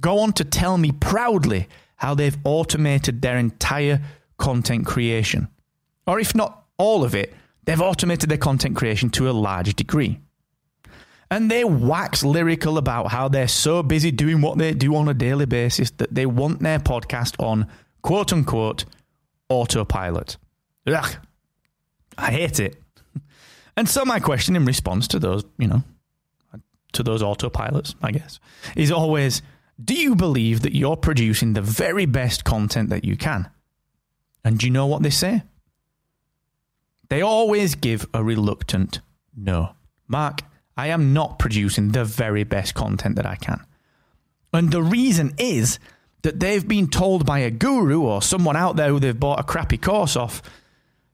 go 0.00 0.20
on 0.20 0.32
to 0.32 0.44
tell 0.44 0.78
me 0.78 0.90
proudly 0.92 1.68
how 1.96 2.14
they've 2.14 2.36
automated 2.44 3.20
their 3.20 3.36
entire 3.36 4.00
content 4.38 4.86
creation 4.86 5.48
or 6.06 6.18
if 6.18 6.34
not 6.34 6.64
all 6.78 7.04
of 7.04 7.14
it, 7.14 7.32
they've 7.64 7.80
automated 7.80 8.28
their 8.28 8.38
content 8.38 8.76
creation 8.76 9.10
to 9.10 9.30
a 9.30 9.32
large 9.32 9.74
degree. 9.74 10.20
And 11.30 11.50
they 11.50 11.64
wax 11.64 12.22
lyrical 12.22 12.76
about 12.76 13.10
how 13.10 13.28
they're 13.28 13.48
so 13.48 13.82
busy 13.82 14.10
doing 14.10 14.42
what 14.42 14.58
they 14.58 14.74
do 14.74 14.94
on 14.96 15.08
a 15.08 15.14
daily 15.14 15.46
basis 15.46 15.90
that 15.92 16.14
they 16.14 16.26
want 16.26 16.60
their 16.60 16.78
podcast 16.78 17.42
on 17.42 17.68
quote 18.02 18.32
unquote 18.32 18.84
autopilot. 19.48 20.36
Ugh, 20.86 21.16
I 22.18 22.30
hate 22.32 22.60
it. 22.60 22.81
And 23.76 23.88
so 23.88 24.04
my 24.04 24.20
question 24.20 24.56
in 24.56 24.64
response 24.64 25.08
to 25.08 25.18
those, 25.18 25.44
you 25.58 25.66
know, 25.66 25.82
to 26.92 27.02
those 27.02 27.22
autopilots, 27.22 27.94
I 28.02 28.12
guess, 28.12 28.38
is 28.76 28.90
always 28.90 29.42
do 29.82 29.94
you 29.94 30.14
believe 30.14 30.62
that 30.62 30.76
you're 30.76 30.96
producing 30.96 31.54
the 31.54 31.62
very 31.62 32.06
best 32.06 32.44
content 32.44 32.90
that 32.90 33.04
you 33.04 33.16
can? 33.16 33.48
And 34.44 34.58
do 34.58 34.66
you 34.66 34.72
know 34.72 34.86
what 34.86 35.02
they 35.02 35.10
say? 35.10 35.42
They 37.08 37.22
always 37.22 37.74
give 37.74 38.06
a 38.14 38.22
reluctant 38.22 39.00
no. 39.36 39.74
Mark, 40.08 40.42
I 40.76 40.88
am 40.88 41.12
not 41.12 41.38
producing 41.38 41.92
the 41.92 42.04
very 42.04 42.44
best 42.44 42.74
content 42.74 43.16
that 43.16 43.26
I 43.26 43.36
can. 43.36 43.64
And 44.52 44.70
the 44.70 44.82
reason 44.82 45.34
is 45.38 45.78
that 46.22 46.38
they've 46.38 46.66
been 46.66 46.88
told 46.88 47.24
by 47.24 47.40
a 47.40 47.50
guru 47.50 48.02
or 48.02 48.22
someone 48.22 48.56
out 48.56 48.76
there 48.76 48.88
who 48.88 49.00
they've 49.00 49.18
bought 49.18 49.40
a 49.40 49.44
crappy 49.44 49.78
course 49.78 50.16
off 50.16 50.42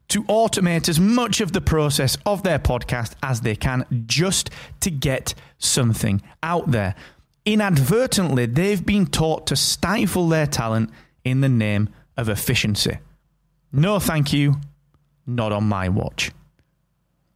to 0.09 0.25
automate 0.25 0.89
as 0.89 0.99
much 0.99 1.41
of 1.41 1.53
the 1.53 1.61
process 1.61 2.17
of 2.25 2.43
their 2.43 2.59
podcast 2.59 3.15
as 3.23 3.43
they 3.43 3.55
can 3.55 3.85
just 4.07 4.51
to 4.81 4.91
get 4.91 5.35
something 5.59 6.23
out 6.43 6.71
there. 6.71 6.95
Inadvertently, 7.45 8.47
they've 8.47 8.85
been 8.85 9.07
taught 9.07 9.47
to 9.47 9.57
stifle 9.57 10.29
their 10.29 10.47
talent 10.47 10.91
in 11.25 11.41
the 11.41 11.49
name 11.49 11.89
of 12.17 12.29
efficiency. 12.29 12.99
No, 13.73 13.99
thank 13.99 14.33
you. 14.33 14.57
Not 15.27 15.53
on 15.53 15.65
my 15.65 15.89
watch. 15.89 16.31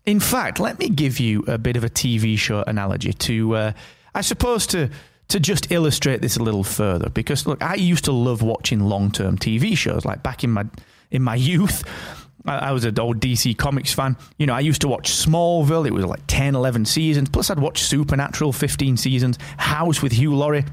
In 0.05 0.19
fact, 0.19 0.59
let 0.59 0.79
me 0.79 0.89
give 0.89 1.21
you 1.21 1.45
a 1.47 1.59
bit 1.59 1.77
of 1.77 1.85
a 1.85 1.89
TV 1.91 2.37
show 2.39 2.65
analogy 2.67 3.13
to, 3.13 3.55
uh, 3.55 3.73
I 4.15 4.23
suppose, 4.23 4.67
to 4.69 4.91
to 5.29 5.41
just 5.41 5.73
illustrate 5.73 6.21
this 6.21 6.37
a 6.37 6.43
little 6.43 6.65
further. 6.65 7.09
Because 7.09 7.47
look, 7.47 7.63
I 7.63 7.75
used 7.77 8.05
to 8.05 8.13
love 8.13 8.43
watching 8.43 8.81
long 8.81 9.11
term 9.11 9.39
TV 9.39 9.77
shows. 9.77 10.05
Like 10.05 10.23
back 10.23 10.43
in 10.45 10.51
my 10.51 10.67
in 11.11 11.23
my 11.23 11.35
youth, 11.53 11.85
I 12.45 12.73
was 12.73 12.85
an 12.85 12.99
old 12.99 13.21
DC 13.21 13.57
Comics 13.57 13.93
fan. 13.93 14.17
You 14.37 14.47
know, 14.47 14.55
I 14.55 14.61
used 14.61 14.81
to 14.81 14.89
watch 14.89 15.11
Smallville. 15.13 15.87
It 15.87 15.93
was 15.93 16.05
like 16.05 16.23
10, 16.27 16.55
11 16.57 16.87
seasons. 16.87 17.29
Plus, 17.29 17.51
I'd 17.51 17.59
watch 17.59 17.83
Supernatural, 17.83 18.53
15 18.53 18.97
seasons. 18.97 19.39
House 19.59 20.03
with 20.03 20.13
Hugh 20.13 20.35
Laurie. 20.35 20.65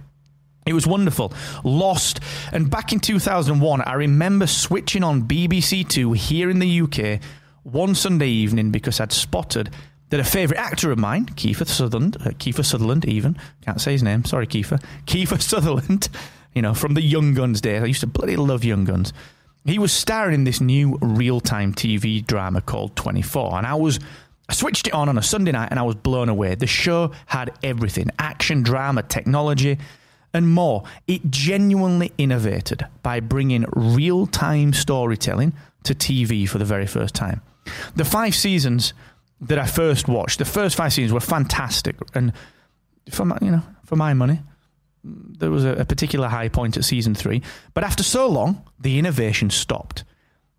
It 0.66 0.74
was 0.74 0.88
wonderful. 0.88 1.34
Lost. 1.64 2.20
And 2.52 2.70
back 2.70 2.92
in 2.92 3.00
2001, 3.00 3.82
I 3.82 3.94
remember 3.94 4.48
switching 4.48 5.04
on 5.04 5.28
BBC 5.28 5.88
Two 5.88 6.14
here 6.14 6.50
in 6.50 6.60
the 6.60 6.82
UK 6.82 7.22
one 7.64 7.96
Sunday 7.96 8.30
evening 8.30 8.72
because 8.72 9.00
I'd 9.00 9.12
spotted 9.12 9.70
that 10.10 10.20
a 10.20 10.24
favourite 10.24 10.60
actor 10.60 10.92
of 10.92 10.98
mine, 10.98 11.28
Kiefer 11.28 11.68
Sutherland, 11.68 12.18
uh, 12.22 12.30
Kiefer 12.32 12.66
Sutherland 12.66 13.06
even, 13.06 13.38
can't 13.62 13.80
say 13.80 13.92
his 13.92 14.04
name, 14.04 14.26
sorry 14.26 14.48
Kiefer, 14.48 14.84
Kiefer 15.06 15.42
Sutherland, 15.42 16.10
you 16.56 16.62
know, 16.62 16.74
from 16.74 16.96
the 16.96 17.02
Young 17.02 17.34
Guns 17.34 17.62
days. 17.62 17.84
I 17.84 17.86
used 17.86 18.02
to 18.02 18.08
bloody 18.08 18.36
love 18.36 18.64
Young 18.64 18.86
Guns. 18.86 19.14
He 19.66 19.80
was 19.80 19.92
starring 19.92 20.34
in 20.34 20.44
this 20.46 20.62
new 20.62 20.98
real 21.02 21.40
time 21.40 21.74
TV 21.74 22.26
drama 22.26 22.62
called 22.62 22.96
24, 22.96 23.58
and 23.58 23.68
I 23.68 23.76
was. 23.76 24.00
I 24.48 24.54
switched 24.54 24.88
it 24.88 24.94
on 24.96 25.10
on 25.10 25.18
a 25.20 25.22
Sunday 25.22 25.52
night 25.52 25.68
and 25.70 25.80
I 25.80 25.84
was 25.84 25.94
blown 25.94 26.28
away. 26.28 26.56
The 26.56 26.66
show 26.66 27.12
had 27.28 27.52
everything 27.62 28.10
action, 28.18 28.64
drama, 28.64 29.04
technology, 29.04 29.78
and 30.34 30.52
more. 30.52 30.86
It 31.08 31.30
genuinely 31.30 32.14
innovated 32.18 32.88
by 33.04 33.20
bringing 33.20 33.66
real 33.76 34.26
time 34.26 34.74
storytelling 34.74 35.54
to 35.84 35.94
TV 35.94 36.50
for 36.50 36.58
the 36.58 36.66
very 36.66 36.88
first 36.88 37.14
time. 37.14 37.42
The 37.96 38.06
five 38.06 38.34
seasons 38.34 38.94
that 39.42 39.60
I 39.60 39.68
first 39.68 40.08
watched, 40.08 40.40
the 40.40 40.46
first 40.46 40.76
five 40.76 40.94
seasons 40.94 41.14
were 41.14 41.20
fantastic, 41.20 41.96
and 42.16 42.34
for 43.10 43.26
my, 43.26 43.38
you 43.42 43.52
know, 43.52 43.62
for 43.86 43.96
my 43.96 44.14
money, 44.14 44.40
there 45.04 45.52
was 45.52 45.66
a, 45.66 45.74
a 45.74 45.86
particular 45.86 46.28
high 46.28 46.50
point 46.50 46.78
at 46.78 46.86
season 46.86 47.16
three. 47.16 47.42
But 47.74 47.84
after 47.84 48.04
so 48.04 48.28
long, 48.28 48.64
the 48.80 49.00
innovation 49.00 49.50
stopped. 49.50 50.04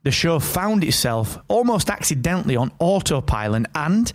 The 0.03 0.11
show 0.11 0.39
found 0.39 0.83
itself 0.83 1.39
almost 1.49 1.91
accidentally 1.91 2.57
on 2.57 2.73
autopilot, 2.79 3.67
and 3.75 4.11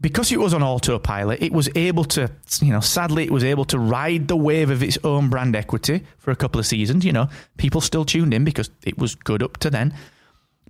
because 0.00 0.30
it 0.30 0.38
was 0.38 0.54
on 0.54 0.62
autopilot, 0.62 1.42
it 1.42 1.52
was 1.52 1.68
able 1.74 2.04
to, 2.04 2.30
you 2.60 2.70
know, 2.70 2.80
sadly, 2.80 3.24
it 3.24 3.32
was 3.32 3.42
able 3.42 3.64
to 3.66 3.78
ride 3.78 4.28
the 4.28 4.36
wave 4.36 4.70
of 4.70 4.82
its 4.82 4.98
own 5.02 5.28
brand 5.28 5.56
equity 5.56 6.04
for 6.18 6.30
a 6.30 6.36
couple 6.36 6.60
of 6.60 6.66
seasons. 6.66 7.04
You 7.04 7.12
know, 7.12 7.28
people 7.56 7.80
still 7.80 8.04
tuned 8.04 8.32
in 8.32 8.44
because 8.44 8.70
it 8.84 8.98
was 8.98 9.14
good 9.14 9.42
up 9.42 9.56
to 9.58 9.70
then. 9.70 9.94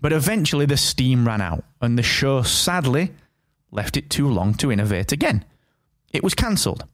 But 0.00 0.12
eventually 0.12 0.66
the 0.66 0.76
steam 0.76 1.26
ran 1.26 1.40
out, 1.40 1.64
and 1.80 1.98
the 1.98 2.02
show 2.02 2.42
sadly 2.42 3.12
left 3.70 3.96
it 3.96 4.08
too 4.08 4.28
long 4.28 4.54
to 4.54 4.70
innovate 4.70 5.12
again. 5.12 5.44
It 6.12 6.22
was 6.22 6.34
cancelled. 6.34 6.84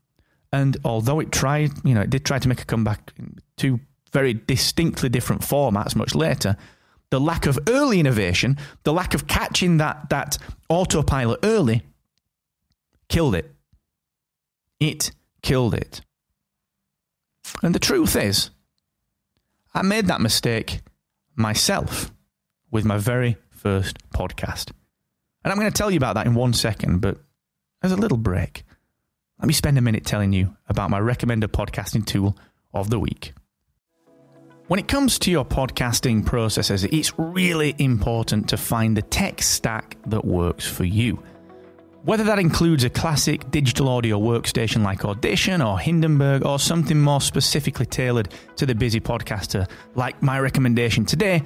And 0.52 0.76
although 0.84 1.20
it 1.20 1.32
tried, 1.32 1.70
you 1.84 1.94
know, 1.94 2.02
it 2.02 2.10
did 2.10 2.24
try 2.24 2.38
to 2.38 2.48
make 2.48 2.60
a 2.60 2.66
comeback 2.66 3.12
in 3.18 3.38
two 3.56 3.80
very 4.12 4.34
distinctly 4.34 5.08
different 5.08 5.42
formats 5.42 5.96
much 5.96 6.14
later, 6.14 6.56
the 7.10 7.20
lack 7.20 7.46
of 7.46 7.58
early 7.68 8.00
innovation, 8.00 8.58
the 8.84 8.92
lack 8.92 9.14
of 9.14 9.26
catching 9.26 9.78
that, 9.78 10.10
that 10.10 10.38
autopilot 10.68 11.40
early, 11.42 11.82
killed 13.08 13.34
it. 13.34 13.50
It 14.80 15.12
killed 15.42 15.74
it. 15.74 16.00
And 17.62 17.74
the 17.74 17.78
truth 17.78 18.16
is, 18.16 18.50
I 19.74 19.82
made 19.82 20.06
that 20.06 20.20
mistake 20.20 20.80
myself 21.34 22.12
with 22.70 22.84
my 22.84 22.98
very 22.98 23.36
first 23.50 23.98
podcast. 24.10 24.72
And 25.44 25.52
I'm 25.52 25.58
going 25.58 25.70
to 25.70 25.76
tell 25.76 25.90
you 25.90 25.96
about 25.96 26.14
that 26.14 26.26
in 26.26 26.34
one 26.34 26.52
second, 26.52 27.00
but 27.00 27.18
there's 27.80 27.92
a 27.92 27.96
little 27.96 28.18
break, 28.18 28.64
let 29.42 29.48
me 29.48 29.54
spend 29.54 29.76
a 29.76 29.80
minute 29.80 30.06
telling 30.06 30.32
you 30.32 30.56
about 30.68 30.88
my 30.88 31.00
recommended 31.00 31.52
podcasting 31.52 32.06
tool 32.06 32.36
of 32.72 32.90
the 32.90 32.98
week. 33.00 33.32
When 34.68 34.78
it 34.78 34.86
comes 34.86 35.18
to 35.18 35.32
your 35.32 35.44
podcasting 35.44 36.24
processes, 36.24 36.84
it's 36.84 37.18
really 37.18 37.74
important 37.78 38.48
to 38.50 38.56
find 38.56 38.96
the 38.96 39.02
tech 39.02 39.42
stack 39.42 39.96
that 40.06 40.24
works 40.24 40.64
for 40.64 40.84
you. 40.84 41.20
Whether 42.04 42.22
that 42.22 42.38
includes 42.38 42.84
a 42.84 42.90
classic 42.90 43.50
digital 43.50 43.88
audio 43.88 44.20
workstation 44.20 44.84
like 44.84 45.04
Audition 45.04 45.60
or 45.60 45.76
Hindenburg, 45.76 46.46
or 46.46 46.60
something 46.60 47.00
more 47.00 47.20
specifically 47.20 47.86
tailored 47.86 48.28
to 48.54 48.64
the 48.64 48.76
busy 48.76 49.00
podcaster, 49.00 49.68
like 49.96 50.22
my 50.22 50.38
recommendation 50.38 51.04
today, 51.04 51.42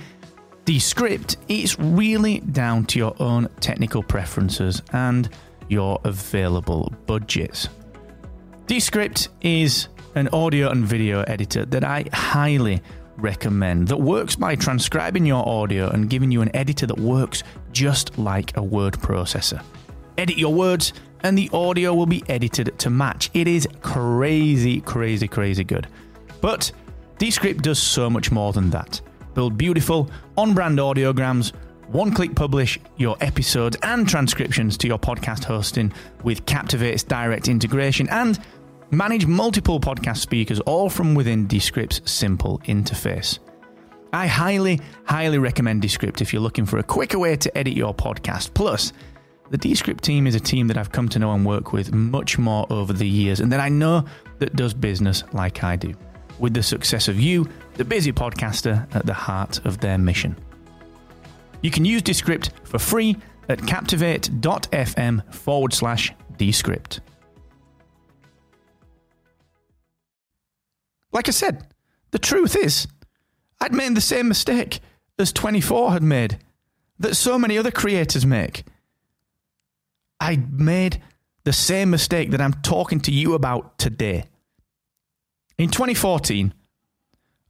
Descript, 0.66 1.38
it's 1.48 1.78
really 1.78 2.40
down 2.40 2.84
to 2.86 2.98
your 2.98 3.16
own 3.20 3.48
technical 3.60 4.02
preferences 4.02 4.82
and 4.92 5.30
your 5.68 5.98
available 6.04 6.92
budgets. 7.06 7.70
Descript 8.66 9.28
is 9.42 9.86
an 10.16 10.26
audio 10.32 10.70
and 10.70 10.84
video 10.84 11.22
editor 11.22 11.64
that 11.66 11.84
I 11.84 12.04
highly 12.12 12.82
recommend 13.16 13.86
that 13.88 13.96
works 13.96 14.34
by 14.34 14.56
transcribing 14.56 15.24
your 15.24 15.48
audio 15.48 15.88
and 15.90 16.10
giving 16.10 16.32
you 16.32 16.42
an 16.42 16.54
editor 16.54 16.84
that 16.88 16.98
works 16.98 17.44
just 17.70 18.18
like 18.18 18.56
a 18.56 18.62
word 18.62 18.94
processor. 18.94 19.62
Edit 20.18 20.36
your 20.36 20.52
words 20.52 20.94
and 21.20 21.38
the 21.38 21.48
audio 21.52 21.94
will 21.94 22.06
be 22.06 22.24
edited 22.28 22.76
to 22.80 22.90
match. 22.90 23.30
It 23.34 23.46
is 23.46 23.68
crazy, 23.82 24.80
crazy, 24.80 25.28
crazy 25.28 25.62
good. 25.62 25.86
But 26.40 26.72
Descript 27.18 27.62
does 27.62 27.78
so 27.78 28.10
much 28.10 28.32
more 28.32 28.52
than 28.52 28.70
that 28.70 29.00
build 29.34 29.56
beautiful, 29.56 30.10
on 30.36 30.54
brand 30.54 30.78
audiograms, 30.78 31.52
one 31.88 32.12
click 32.12 32.34
publish 32.34 32.78
your 32.96 33.16
episodes 33.20 33.76
and 33.82 34.08
transcriptions 34.08 34.76
to 34.78 34.88
your 34.88 34.98
podcast 34.98 35.44
hosting 35.44 35.92
with 36.24 36.44
Captivate's 36.46 37.02
direct 37.02 37.48
integration 37.48 38.08
and 38.08 38.38
manage 38.90 39.26
multiple 39.26 39.80
podcast 39.80 40.18
speakers 40.18 40.60
all 40.60 40.90
from 40.90 41.14
within 41.14 41.46
Descript's 41.46 42.00
simple 42.10 42.58
interface. 42.66 43.38
I 44.12 44.26
highly, 44.26 44.80
highly 45.04 45.38
recommend 45.38 45.82
Descript 45.82 46.20
if 46.20 46.32
you're 46.32 46.42
looking 46.42 46.66
for 46.66 46.78
a 46.78 46.82
quicker 46.82 47.18
way 47.18 47.36
to 47.36 47.58
edit 47.58 47.74
your 47.74 47.94
podcast. 47.94 48.54
Plus, 48.54 48.92
the 49.50 49.58
Descript 49.58 50.02
team 50.02 50.26
is 50.26 50.34
a 50.34 50.40
team 50.40 50.66
that 50.68 50.76
I've 50.76 50.92
come 50.92 51.08
to 51.10 51.18
know 51.18 51.32
and 51.32 51.46
work 51.46 51.72
with 51.72 51.92
much 51.92 52.38
more 52.38 52.66
over 52.70 52.92
the 52.92 53.08
years 53.08 53.40
and 53.40 53.52
that 53.52 53.60
I 53.60 53.68
know 53.68 54.04
that 54.38 54.56
does 54.56 54.74
business 54.74 55.22
like 55.32 55.62
I 55.62 55.76
do 55.76 55.94
with 56.38 56.52
the 56.52 56.62
success 56.62 57.08
of 57.08 57.18
you, 57.18 57.48
the 57.74 57.84
busy 57.84 58.12
podcaster, 58.12 58.92
at 58.94 59.06
the 59.06 59.14
heart 59.14 59.64
of 59.64 59.78
their 59.78 59.98
mission. 59.98 60.36
You 61.62 61.70
can 61.70 61.84
use 61.84 62.02
Descript 62.02 62.50
for 62.64 62.78
free 62.78 63.16
at 63.48 63.66
captivate.fm 63.66 65.34
forward 65.34 65.72
slash 65.72 66.12
Descript. 66.36 67.00
Like 71.12 71.28
I 71.28 71.32
said, 71.32 71.66
the 72.10 72.18
truth 72.18 72.56
is, 72.56 72.86
I'd 73.60 73.74
made 73.74 73.94
the 73.94 74.00
same 74.00 74.28
mistake 74.28 74.80
as 75.18 75.32
24 75.32 75.92
had 75.92 76.02
made, 76.02 76.38
that 76.98 77.14
so 77.14 77.38
many 77.38 77.56
other 77.56 77.70
creators 77.70 78.26
make. 78.26 78.64
I 80.20 80.36
made 80.50 81.02
the 81.44 81.52
same 81.52 81.90
mistake 81.90 82.30
that 82.30 82.40
I'm 82.40 82.54
talking 82.54 83.00
to 83.00 83.12
you 83.12 83.34
about 83.34 83.78
today. 83.78 84.24
In 85.58 85.70
2014, 85.70 86.52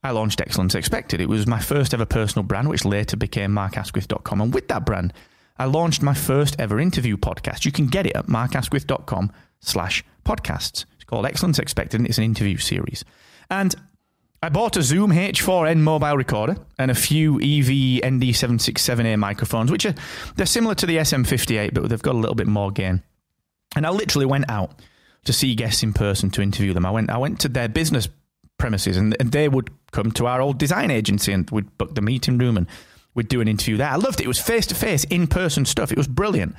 I 0.07 0.11
launched 0.11 0.41
Excellence 0.41 0.77
Expected. 0.77 1.21
It 1.21 1.29
was 1.29 1.49
my 1.49 1.59
first 1.59 1.93
ever 1.93 2.07
personal 2.07 2.45
brand, 2.45 2.69
which 2.69 2.85
later 2.85 3.17
became 3.17 3.51
markasquith.com. 3.51 4.41
And 4.41 4.55
with 4.55 4.69
that 4.69 4.87
brand, 4.87 5.13
I 5.59 5.65
launched 5.65 6.01
my 6.01 6.15
first 6.15 6.55
ever 6.61 6.79
interview 6.79 7.17
podcast. 7.17 7.65
You 7.65 7.73
can 7.73 7.89
get 7.89 8.07
it 8.07 8.15
at 8.15 8.27
markasquith.com 8.27 9.33
slash 9.59 10.05
podcasts. 10.25 10.85
It's 10.95 11.05
called 11.05 11.27
Excellence 11.27 11.59
Expected 11.59 11.99
and 11.99 12.09
it's 12.09 12.19
an 12.19 12.25
interview 12.25 12.57
series. 12.57 13.05
And 13.51 13.75
I 14.45 14.49
bought 14.49 14.77
a 14.77 14.83
Zoom 14.83 15.11
H4n 15.11 15.79
mobile 15.79 16.17
recorder 16.17 16.57
and 16.79 16.93
a 16.93 16.95
few 16.95 17.39
EV 17.39 18.05
ND767A 18.05 19.19
microphones, 19.19 19.73
which 19.73 19.87
are 19.87 19.95
they're 20.37 20.47
similar 20.47 20.77
to 20.77 20.87
the 20.87 20.99
SM58, 20.99 21.75
but 21.75 21.89
they've 21.89 22.01
got 22.01 22.15
a 22.15 22.19
little 22.19 22.37
bit 22.37 22.47
more 22.47 22.71
gain. 22.71 23.03
And 23.75 23.85
I 23.85 23.91
literally 23.91 24.27
went 24.27 24.49
out 24.49 24.81
to 25.25 25.33
see 25.33 25.57
guests 25.57 25.83
in 25.83 25.93
person 25.93 26.31
to 26.31 26.43
interview 26.43 26.75
them. 26.75 26.87
I 26.87 26.93
went 26.93 27.11
I 27.11 27.19
went 27.19 27.41
to 27.41 27.49
their 27.49 27.69
business 27.69 28.09
premises 28.59 28.97
and, 28.97 29.17
and 29.21 29.33
they 29.33 29.49
would 29.49 29.71
come 29.93 30.11
to 30.13 30.27
our 30.27 30.41
old 30.41 30.59
design 30.59 30.91
agency 30.91 31.33
and 31.33 31.49
we'd 31.51 31.77
book 31.79 31.95
the 31.95 32.03
meeting 32.03 32.39
room 32.39 32.57
and 32.57 32.67
we'd 33.15 33.29
do 33.29 33.41
an 33.41 33.49
interview 33.49 33.77
there. 33.77 33.89
I 33.89 33.97
loved 33.97 34.21
it. 34.21 34.25
It 34.25 34.29
was 34.29 34.41
face 34.41 34.67
to 34.67 34.75
face, 34.75 35.05
in 35.05 35.27
person 35.27 35.65
stuff. 35.65 35.91
It 35.93 35.99
was 35.99 36.09
brilliant. 36.09 36.55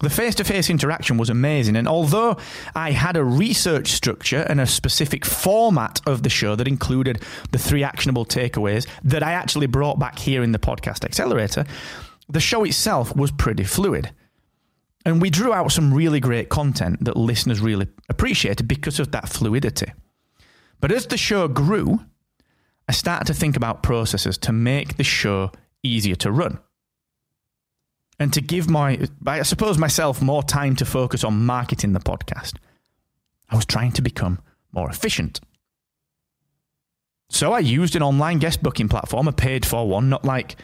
The 0.00 0.10
face 0.10 0.34
to 0.36 0.44
face 0.44 0.70
interaction 0.70 1.18
was 1.18 1.30
amazing. 1.30 1.76
And 1.76 1.86
although 1.86 2.36
I 2.74 2.90
had 2.90 3.16
a 3.16 3.24
research 3.24 3.92
structure 3.92 4.44
and 4.48 4.60
a 4.60 4.66
specific 4.66 5.24
format 5.24 6.00
of 6.06 6.22
the 6.22 6.28
show 6.28 6.56
that 6.56 6.66
included 6.66 7.22
the 7.52 7.58
three 7.58 7.84
actionable 7.84 8.26
takeaways 8.26 8.86
that 9.04 9.22
I 9.22 9.32
actually 9.32 9.66
brought 9.66 9.98
back 9.98 10.18
here 10.18 10.42
in 10.42 10.52
the 10.52 10.58
podcast 10.58 11.04
accelerator, 11.04 11.64
the 12.28 12.40
show 12.40 12.64
itself 12.64 13.14
was 13.14 13.30
pretty 13.30 13.64
fluid. 13.64 14.10
And 15.06 15.22
we 15.22 15.30
drew 15.30 15.52
out 15.52 15.70
some 15.70 15.94
really 15.94 16.18
great 16.18 16.48
content 16.48 17.04
that 17.04 17.16
listeners 17.16 17.60
really 17.60 17.86
appreciated 18.08 18.66
because 18.66 18.98
of 18.98 19.12
that 19.12 19.28
fluidity. 19.28 19.92
But 20.80 20.92
as 20.92 21.06
the 21.06 21.16
show 21.16 21.48
grew, 21.48 22.00
I 22.88 22.92
started 22.92 23.26
to 23.26 23.34
think 23.34 23.56
about 23.56 23.82
processes 23.82 24.36
to 24.38 24.52
make 24.52 24.96
the 24.96 25.04
show 25.04 25.50
easier 25.82 26.14
to 26.16 26.30
run 26.30 26.58
and 28.18 28.32
to 28.32 28.40
give 28.40 28.70
my, 28.70 29.06
I 29.26 29.42
suppose, 29.42 29.78
myself 29.78 30.22
more 30.22 30.42
time 30.42 30.76
to 30.76 30.84
focus 30.84 31.24
on 31.24 31.44
marketing 31.44 31.92
the 31.92 32.00
podcast. 32.00 32.54
I 33.50 33.56
was 33.56 33.66
trying 33.66 33.92
to 33.92 34.02
become 34.02 34.40
more 34.72 34.90
efficient. 34.90 35.40
So 37.30 37.52
I 37.52 37.58
used 37.60 37.96
an 37.96 38.02
online 38.02 38.38
guest 38.38 38.62
booking 38.62 38.88
platform, 38.88 39.28
a 39.28 39.32
paid 39.32 39.66
for 39.66 39.88
one, 39.88 40.08
not 40.08 40.24
like 40.24 40.56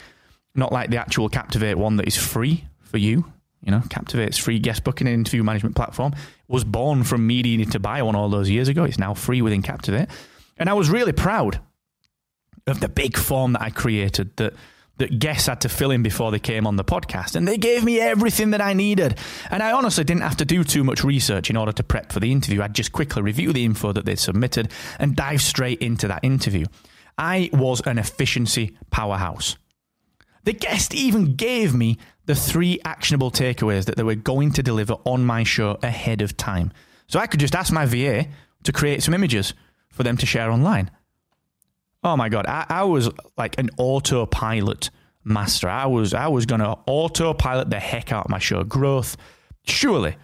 not 0.53 0.71
like 0.71 0.89
the 0.89 0.97
actual 0.97 1.29
Captivate 1.29 1.75
one 1.75 1.95
that 1.95 2.07
is 2.07 2.17
free 2.17 2.65
for 2.81 2.97
you. 2.97 3.25
You 3.63 3.71
know, 3.71 3.81
Captivate's 3.89 4.37
free 4.37 4.59
guest 4.59 4.83
booking 4.83 5.07
and 5.07 5.13
interview 5.13 5.43
management 5.43 5.75
platform 5.75 6.13
was 6.51 6.63
born 6.63 7.03
from 7.03 7.25
me 7.25 7.41
needing 7.41 7.69
to 7.71 7.79
buy 7.79 8.01
one 8.01 8.15
all 8.15 8.29
those 8.29 8.49
years 8.49 8.67
ago. 8.67 8.83
It's 8.83 8.99
now 8.99 9.13
free 9.13 9.41
within 9.41 9.61
Captivate. 9.61 10.09
And 10.57 10.69
I 10.69 10.73
was 10.73 10.89
really 10.89 11.13
proud 11.13 11.59
of 12.67 12.79
the 12.79 12.89
big 12.89 13.17
form 13.17 13.53
that 13.53 13.61
I 13.61 13.69
created 13.69 14.35
that 14.37 14.53
that 15.01 15.17
guests 15.17 15.47
had 15.47 15.59
to 15.61 15.69
fill 15.69 15.89
in 15.89 16.03
before 16.03 16.29
they 16.29 16.37
came 16.37 16.67
on 16.67 16.75
the 16.75 16.83
podcast. 16.83 17.35
And 17.35 17.47
they 17.47 17.57
gave 17.57 17.83
me 17.83 17.99
everything 17.99 18.51
that 18.51 18.61
I 18.61 18.73
needed. 18.73 19.17
And 19.49 19.63
I 19.63 19.71
honestly 19.71 20.03
didn't 20.03 20.21
have 20.21 20.37
to 20.37 20.45
do 20.45 20.63
too 20.63 20.83
much 20.83 21.03
research 21.03 21.49
in 21.49 21.57
order 21.57 21.71
to 21.71 21.83
prep 21.83 22.11
for 22.11 22.19
the 22.19 22.31
interview. 22.31 22.61
I'd 22.61 22.75
just 22.75 22.91
quickly 22.91 23.23
review 23.23 23.51
the 23.51 23.65
info 23.65 23.93
that 23.93 24.05
they'd 24.05 24.19
submitted 24.19 24.71
and 24.99 25.15
dive 25.15 25.41
straight 25.41 25.81
into 25.81 26.07
that 26.07 26.23
interview. 26.23 26.65
I 27.17 27.49
was 27.51 27.81
an 27.87 27.97
efficiency 27.97 28.77
powerhouse. 28.91 29.57
The 30.43 30.53
guest 30.53 30.93
even 30.93 31.35
gave 31.35 31.73
me 31.73 31.97
the 32.25 32.35
three 32.35 32.79
actionable 32.85 33.31
takeaways 33.31 33.85
that 33.85 33.95
they 33.95 34.03
were 34.03 34.15
going 34.15 34.51
to 34.53 34.63
deliver 34.63 34.93
on 35.05 35.25
my 35.25 35.43
show 35.43 35.77
ahead 35.83 36.21
of 36.21 36.37
time. 36.37 36.71
So 37.07 37.19
I 37.19 37.27
could 37.27 37.39
just 37.39 37.55
ask 37.55 37.71
my 37.71 37.85
VA 37.85 38.27
to 38.63 38.71
create 38.71 39.03
some 39.03 39.13
images 39.13 39.53
for 39.89 40.03
them 40.03 40.17
to 40.17 40.25
share 40.25 40.51
online. 40.51 40.89
Oh 42.03 42.17
my 42.17 42.29
god, 42.29 42.47
I, 42.47 42.65
I 42.69 42.83
was 42.83 43.09
like 43.37 43.59
an 43.59 43.69
autopilot 43.77 44.89
master. 45.23 45.69
I 45.69 45.85
was 45.85 46.13
I 46.13 46.27
was 46.27 46.45
gonna 46.45 46.75
autopilot 46.87 47.69
the 47.69 47.79
heck 47.79 48.11
out 48.11 48.25
of 48.25 48.31
my 48.31 48.39
show. 48.39 48.63
Growth 48.63 49.17
surely 49.65 50.15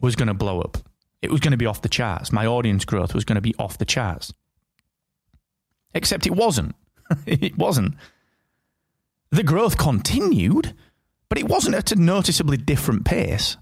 was 0.00 0.14
gonna 0.14 0.34
blow 0.34 0.60
up. 0.60 0.78
It 1.22 1.30
was 1.30 1.40
gonna 1.40 1.56
be 1.56 1.66
off 1.66 1.82
the 1.82 1.88
charts. 1.88 2.30
My 2.30 2.46
audience 2.46 2.84
growth 2.84 3.14
was 3.14 3.24
gonna 3.24 3.40
be 3.40 3.54
off 3.58 3.78
the 3.78 3.84
charts. 3.84 4.32
Except 5.94 6.26
it 6.26 6.36
wasn't. 6.36 6.76
it 7.26 7.56
wasn't. 7.56 7.94
The 9.30 9.42
growth 9.42 9.76
continued, 9.76 10.74
but 11.28 11.38
it 11.38 11.48
wasn't 11.48 11.74
at 11.74 11.92
a 11.92 11.96
noticeably 11.96 12.56
different 12.56 13.04
pace. 13.04 13.56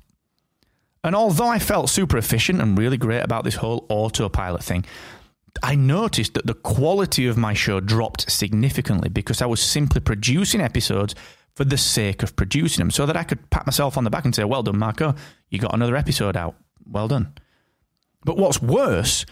And 1.03 1.14
although 1.14 1.48
I 1.48 1.59
felt 1.59 1.90
super 1.90 2.16
efficient 2.16 2.61
and 2.61 2.79
really 2.79 2.96
great 2.96 3.22
about 3.22 3.44
this 3.44 3.57
whole 3.57 3.87
autopilot 3.88 4.64
thing, 4.64 4.85
I 5.62 5.74
noticed 5.74 6.35
that 6.35 6.46
the 6.46 6.55
quality 6.55 7.27
of 7.27 7.37
my 7.37 7.55
show 7.55 7.81
dropped 7.81 8.31
significantly 8.31 9.09
because 9.09 9.40
I 9.40 9.46
was 9.46 9.62
simply 9.62 10.00
producing 10.00 10.61
episodes 10.61 11.14
for 11.55 11.64
the 11.64 11.79
sake 11.79 12.22
of 12.22 12.35
producing 12.35 12.83
them 12.83 12.90
so 12.90 13.07
that 13.07 13.16
I 13.16 13.22
could 13.22 13.48
pat 13.50 13.66
myself 13.66 13.96
on 13.96 14.05
the 14.05 14.11
back 14.11 14.24
and 14.24 14.35
say, 14.35 14.44
Well 14.44 14.62
done, 14.62 14.79
Marco, 14.79 15.14
you 15.50 15.59
got 15.59 15.74
another 15.74 15.96
episode 15.96 16.37
out. 16.37 16.57
Well 16.87 17.09
done. 17.09 17.35
But 18.24 18.37
what's 18.37 18.61
worse, 18.61 19.24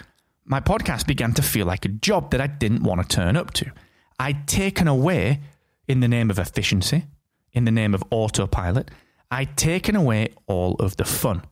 my 0.44 0.60
podcast 0.60 1.06
began 1.06 1.32
to 1.34 1.42
feel 1.42 1.66
like 1.66 1.84
a 1.84 1.88
job 1.88 2.30
that 2.30 2.40
I 2.40 2.46
didn't 2.46 2.82
want 2.84 3.00
to 3.00 3.16
turn 3.16 3.36
up 3.36 3.52
to. 3.54 3.72
I'd 4.20 4.46
taken 4.46 4.86
away, 4.86 5.40
in 5.86 6.00
the 6.00 6.08
name 6.08 6.30
of 6.30 6.38
efficiency, 6.38 7.06
in 7.52 7.64
the 7.64 7.70
name 7.70 7.94
of 7.94 8.02
autopilot, 8.10 8.90
I'd 9.30 9.56
taken 9.56 9.96
away 9.96 10.34
all 10.46 10.74
of 10.74 10.96
the 10.96 11.04
fun. 11.04 11.42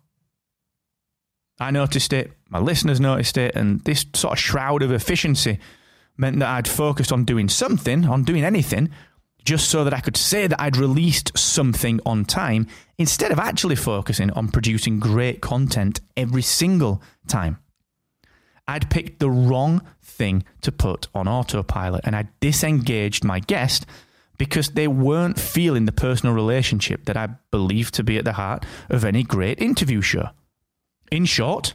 I 1.58 1.70
noticed 1.70 2.12
it, 2.12 2.32
my 2.48 2.58
listeners 2.58 3.00
noticed 3.00 3.36
it, 3.36 3.54
and 3.54 3.80
this 3.80 4.06
sort 4.14 4.32
of 4.32 4.38
shroud 4.38 4.82
of 4.82 4.92
efficiency 4.92 5.58
meant 6.16 6.38
that 6.38 6.48
I'd 6.48 6.68
focused 6.68 7.12
on 7.12 7.24
doing 7.24 7.48
something, 7.48 8.06
on 8.06 8.24
doing 8.24 8.44
anything, 8.44 8.90
just 9.44 9.68
so 9.68 9.84
that 9.84 9.94
I 9.94 10.00
could 10.00 10.16
say 10.16 10.46
that 10.46 10.60
I'd 10.60 10.76
released 10.76 11.36
something 11.38 12.00
on 12.04 12.24
time 12.24 12.66
instead 12.98 13.32
of 13.32 13.38
actually 13.38 13.76
focusing 13.76 14.30
on 14.32 14.48
producing 14.48 15.00
great 15.00 15.40
content 15.40 16.00
every 16.16 16.42
single 16.42 17.02
time. 17.26 17.58
I'd 18.68 18.90
picked 18.90 19.18
the 19.18 19.30
wrong 19.30 19.82
thing 20.02 20.44
to 20.60 20.70
put 20.70 21.08
on 21.14 21.26
autopilot 21.26 22.02
and 22.04 22.14
I 22.14 22.28
disengaged 22.40 23.24
my 23.24 23.40
guest 23.40 23.86
because 24.40 24.70
they 24.70 24.88
weren't 24.88 25.38
feeling 25.38 25.84
the 25.84 25.92
personal 25.92 26.34
relationship 26.34 27.04
that 27.04 27.14
I 27.14 27.28
believe 27.50 27.90
to 27.90 28.02
be 28.02 28.16
at 28.16 28.24
the 28.24 28.32
heart 28.32 28.64
of 28.88 29.04
any 29.04 29.22
great 29.22 29.60
interview 29.60 30.00
show. 30.00 30.30
In 31.12 31.26
short, 31.26 31.74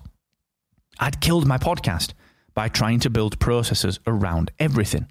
I'd 1.00 1.22
killed 1.22 1.46
my 1.46 1.60
podcast 1.60 2.14
by 2.56 2.70
trying 2.70 3.02
to 3.02 3.12
build 3.12 3.40
processes 3.40 4.00
around 4.08 4.50
everything. 4.58 5.06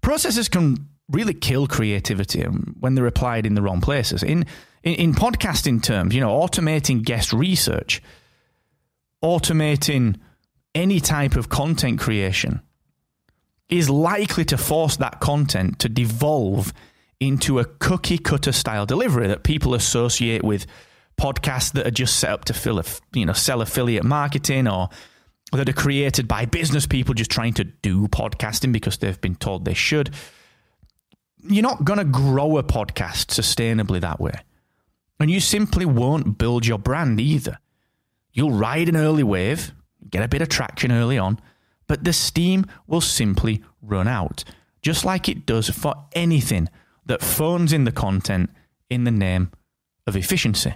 Processes 0.00 0.48
can 0.48 0.88
really 1.10 1.34
kill 1.34 1.66
creativity 1.66 2.46
um, 2.46 2.74
when 2.80 2.94
they're 2.94 3.06
applied 3.06 3.44
in 3.44 3.54
the 3.54 3.60
wrong 3.60 3.82
places. 3.82 4.22
In, 4.22 4.46
in, 4.82 4.94
in 4.94 5.12
podcasting 5.12 5.82
terms, 5.82 6.14
you 6.14 6.22
know, 6.22 6.30
automating 6.30 7.04
guest 7.04 7.30
research, 7.30 8.00
automating 9.22 10.18
any 10.74 10.98
type 10.98 11.36
of 11.36 11.50
content 11.50 12.00
creation 12.00 12.62
is 13.78 13.88
likely 13.88 14.44
to 14.44 14.58
force 14.58 14.96
that 14.96 15.18
content 15.20 15.78
to 15.78 15.88
devolve 15.88 16.72
into 17.20 17.58
a 17.58 17.64
cookie 17.64 18.18
cutter 18.18 18.52
style 18.52 18.84
delivery 18.84 19.26
that 19.28 19.44
people 19.44 19.74
associate 19.74 20.44
with 20.44 20.66
podcasts 21.18 21.72
that 21.72 21.86
are 21.86 21.90
just 21.90 22.18
set 22.18 22.30
up 22.30 22.44
to 22.44 22.52
fill 22.52 22.78
a, 22.78 22.84
you 23.14 23.24
know 23.24 23.32
sell 23.32 23.62
affiliate 23.62 24.04
marketing 24.04 24.68
or 24.68 24.88
that 25.52 25.68
are 25.68 25.74
created 25.74 26.28
by 26.28 26.44
business 26.44 26.86
people 26.86 27.14
just 27.14 27.30
trying 27.30 27.54
to 27.54 27.64
do 27.64 28.08
podcasting 28.08 28.72
because 28.72 28.98
they've 28.98 29.20
been 29.20 29.36
told 29.36 29.64
they 29.64 29.74
should. 29.74 30.10
You're 31.44 31.62
not 31.62 31.84
going 31.84 31.98
to 31.98 32.04
grow 32.04 32.58
a 32.58 32.62
podcast 32.62 33.26
sustainably 33.28 34.00
that 34.00 34.20
way. 34.20 34.34
And 35.20 35.30
you 35.30 35.40
simply 35.40 35.84
won't 35.84 36.38
build 36.38 36.66
your 36.66 36.78
brand 36.78 37.20
either. 37.20 37.58
You'll 38.32 38.52
ride 38.52 38.88
an 38.88 38.96
early 38.96 39.22
wave, 39.22 39.72
get 40.08 40.22
a 40.22 40.28
bit 40.28 40.42
of 40.42 40.48
traction 40.48 40.90
early 40.90 41.18
on, 41.18 41.38
but 41.92 42.04
the 42.04 42.12
steam 42.14 42.64
will 42.86 43.02
simply 43.02 43.62
run 43.82 44.08
out, 44.08 44.44
just 44.80 45.04
like 45.04 45.28
it 45.28 45.44
does 45.44 45.68
for 45.68 45.94
anything 46.12 46.66
that 47.04 47.20
phones 47.20 47.70
in 47.70 47.84
the 47.84 47.92
content 47.92 48.48
in 48.88 49.04
the 49.04 49.10
name 49.10 49.50
of 50.06 50.16
efficiency. 50.16 50.72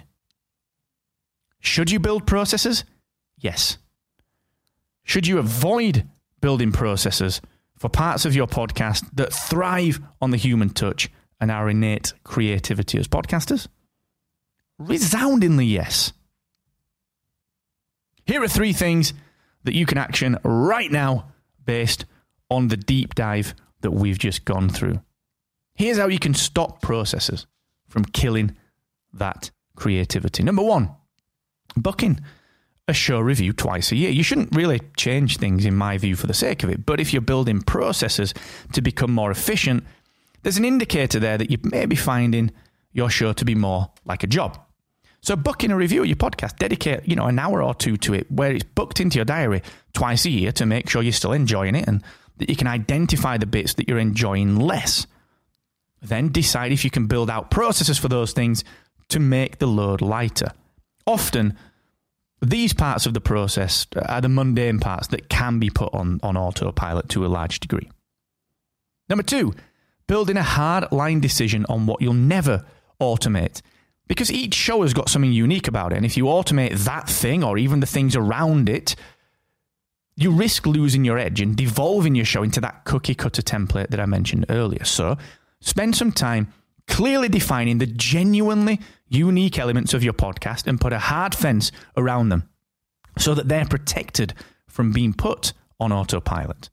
Should 1.59 1.89
you 1.89 1.99
build 1.99 2.27
processes? 2.27 2.83
Yes. 3.35 3.79
Should 5.05 5.25
you 5.25 5.39
avoid 5.39 6.07
building 6.39 6.71
processes 6.71 7.41
for 7.79 7.89
parts 7.89 8.23
of 8.23 8.35
your 8.35 8.45
podcast 8.45 9.09
that 9.15 9.33
thrive 9.33 9.99
on 10.21 10.29
the 10.29 10.37
human 10.37 10.69
touch 10.69 11.09
and 11.41 11.49
our 11.49 11.67
innate 11.67 12.13
creativity 12.25 12.99
as 12.99 13.07
podcasters? 13.07 13.67
Resoundingly 14.77 15.65
yes. 15.65 16.13
Here 18.27 18.43
are 18.43 18.47
three 18.47 18.73
things 18.73 19.15
that 19.67 19.75
you 19.75 19.85
can 19.85 19.97
action 19.97 20.37
right 20.43 20.91
now 20.91 21.27
based 21.65 22.05
on 22.49 22.69
the 22.69 22.77
deep 22.77 23.13
dive 23.15 23.53
that 23.81 23.91
we've 23.91 24.17
just 24.17 24.45
gone 24.45 24.69
through. 24.69 25.01
Here's 25.75 25.97
how 25.97 26.07
you 26.07 26.19
can 26.19 26.33
stop 26.33 26.81
processes 26.81 27.45
from 27.87 28.05
killing 28.05 28.55
that 29.13 29.51
creativity. 29.75 30.41
Number 30.41 30.63
one, 30.63 30.89
booking 31.75 32.21
a 32.87 32.93
show 32.93 33.19
review 33.19 33.51
twice 33.51 33.91
a 33.91 33.97
year. 33.97 34.09
You 34.09 34.23
shouldn't 34.23 34.55
really 34.55 34.79
change 34.95 35.35
things, 35.35 35.65
in 35.65 35.75
my 35.75 35.97
view, 35.97 36.15
for 36.15 36.27
the 36.27 36.33
sake 36.33 36.63
of 36.63 36.69
it. 36.69 36.85
But 36.85 37.01
if 37.01 37.11
you're 37.11 37.21
building 37.21 37.61
processes 37.61 38.33
to 38.71 38.81
become 38.81 39.11
more 39.11 39.31
efficient, 39.31 39.83
there's 40.43 40.57
an 40.57 40.63
indicator 40.63 41.19
there 41.19 41.37
that 41.37 41.51
you 41.51 41.57
may 41.63 41.85
be 41.85 41.97
finding 41.97 42.51
your 42.93 43.09
show 43.09 43.33
to 43.33 43.43
be 43.43 43.55
more 43.55 43.91
like 44.05 44.23
a 44.23 44.27
job. 44.27 44.57
So 45.27 45.35
booking 45.35 45.71
a 45.71 45.75
review 45.75 46.03
of 46.03 46.07
your 46.07 46.15
podcast, 46.15 46.55
dedicate, 46.55 47.05
you 47.05 47.13
know, 47.13 47.25
an 47.25 47.37
hour 47.37 47.61
or 47.61 47.75
two 47.75 47.97
to 47.97 48.13
it 48.13 48.31
where 48.31 48.53
it's 48.53 48.63
booked 48.63 49.01
into 49.01 49.17
your 49.17 49.25
diary 49.25 49.61
twice 49.91 50.23
a 50.23 50.29
year 50.29 50.53
to 50.53 50.65
make 50.65 50.89
sure 50.89 51.03
you're 51.03 51.11
still 51.11 51.33
enjoying 51.33 51.75
it 51.75 51.85
and 51.85 52.01
that 52.37 52.49
you 52.49 52.55
can 52.55 52.67
identify 52.67 53.37
the 53.37 53.45
bits 53.45 53.73
that 53.73 53.89
you're 53.89 53.99
enjoying 53.99 54.55
less. 54.55 55.05
Then 56.01 56.31
decide 56.31 56.71
if 56.71 56.85
you 56.85 56.89
can 56.89 57.07
build 57.07 57.29
out 57.29 57.51
processes 57.51 57.97
for 57.97 58.07
those 58.07 58.31
things 58.31 58.63
to 59.09 59.19
make 59.19 59.59
the 59.59 59.67
load 59.67 59.99
lighter. 59.99 60.53
Often, 61.05 61.57
these 62.41 62.71
parts 62.71 63.05
of 63.05 63.13
the 63.13 63.19
process 63.19 63.85
are 64.07 64.21
the 64.21 64.29
mundane 64.29 64.79
parts 64.79 65.07
that 65.07 65.27
can 65.27 65.59
be 65.59 65.69
put 65.69 65.93
on, 65.93 66.21
on 66.23 66.37
autopilot 66.37 67.09
to 67.09 67.25
a 67.25 67.27
large 67.27 67.59
degree. 67.59 67.91
Number 69.09 69.23
two, 69.23 69.53
building 70.07 70.37
a 70.37 70.43
hard 70.43 70.89
line 70.93 71.19
decision 71.19 71.65
on 71.67 71.85
what 71.85 72.01
you'll 72.01 72.13
never 72.13 72.65
automate 73.01 73.61
because 74.07 74.31
each 74.31 74.53
show 74.53 74.81
has 74.81 74.93
got 74.93 75.09
something 75.09 75.31
unique 75.31 75.67
about 75.67 75.91
it. 75.91 75.97
And 75.97 76.05
if 76.05 76.17
you 76.17 76.25
automate 76.25 76.77
that 76.79 77.09
thing 77.09 77.43
or 77.43 77.57
even 77.57 77.79
the 77.79 77.85
things 77.85 78.15
around 78.15 78.69
it, 78.69 78.95
you 80.15 80.31
risk 80.31 80.65
losing 80.65 81.05
your 81.05 81.17
edge 81.17 81.41
and 81.41 81.55
devolving 81.55 82.15
your 82.15 82.25
show 82.25 82.41
into 82.41 82.61
that 82.61 82.85
cookie 82.85 83.15
cutter 83.15 83.41
template 83.41 83.89
that 83.89 83.99
I 83.99 84.05
mentioned 84.05 84.45
earlier. 84.49 84.83
So 84.83 85.17
spend 85.59 85.95
some 85.95 86.11
time 86.11 86.51
clearly 86.87 87.27
defining 87.27 87.77
the 87.77 87.85
genuinely 87.85 88.79
unique 89.09 89.59
elements 89.59 89.93
of 89.93 90.03
your 90.03 90.13
podcast 90.13 90.67
and 90.67 90.81
put 90.81 90.93
a 90.93 90.99
hard 90.99 91.35
fence 91.35 91.71
around 91.95 92.29
them 92.29 92.49
so 93.17 93.33
that 93.33 93.47
they're 93.47 93.65
protected 93.65 94.33
from 94.67 94.91
being 94.91 95.13
put 95.13 95.53
on 95.79 95.91
autopilot. 95.91 96.69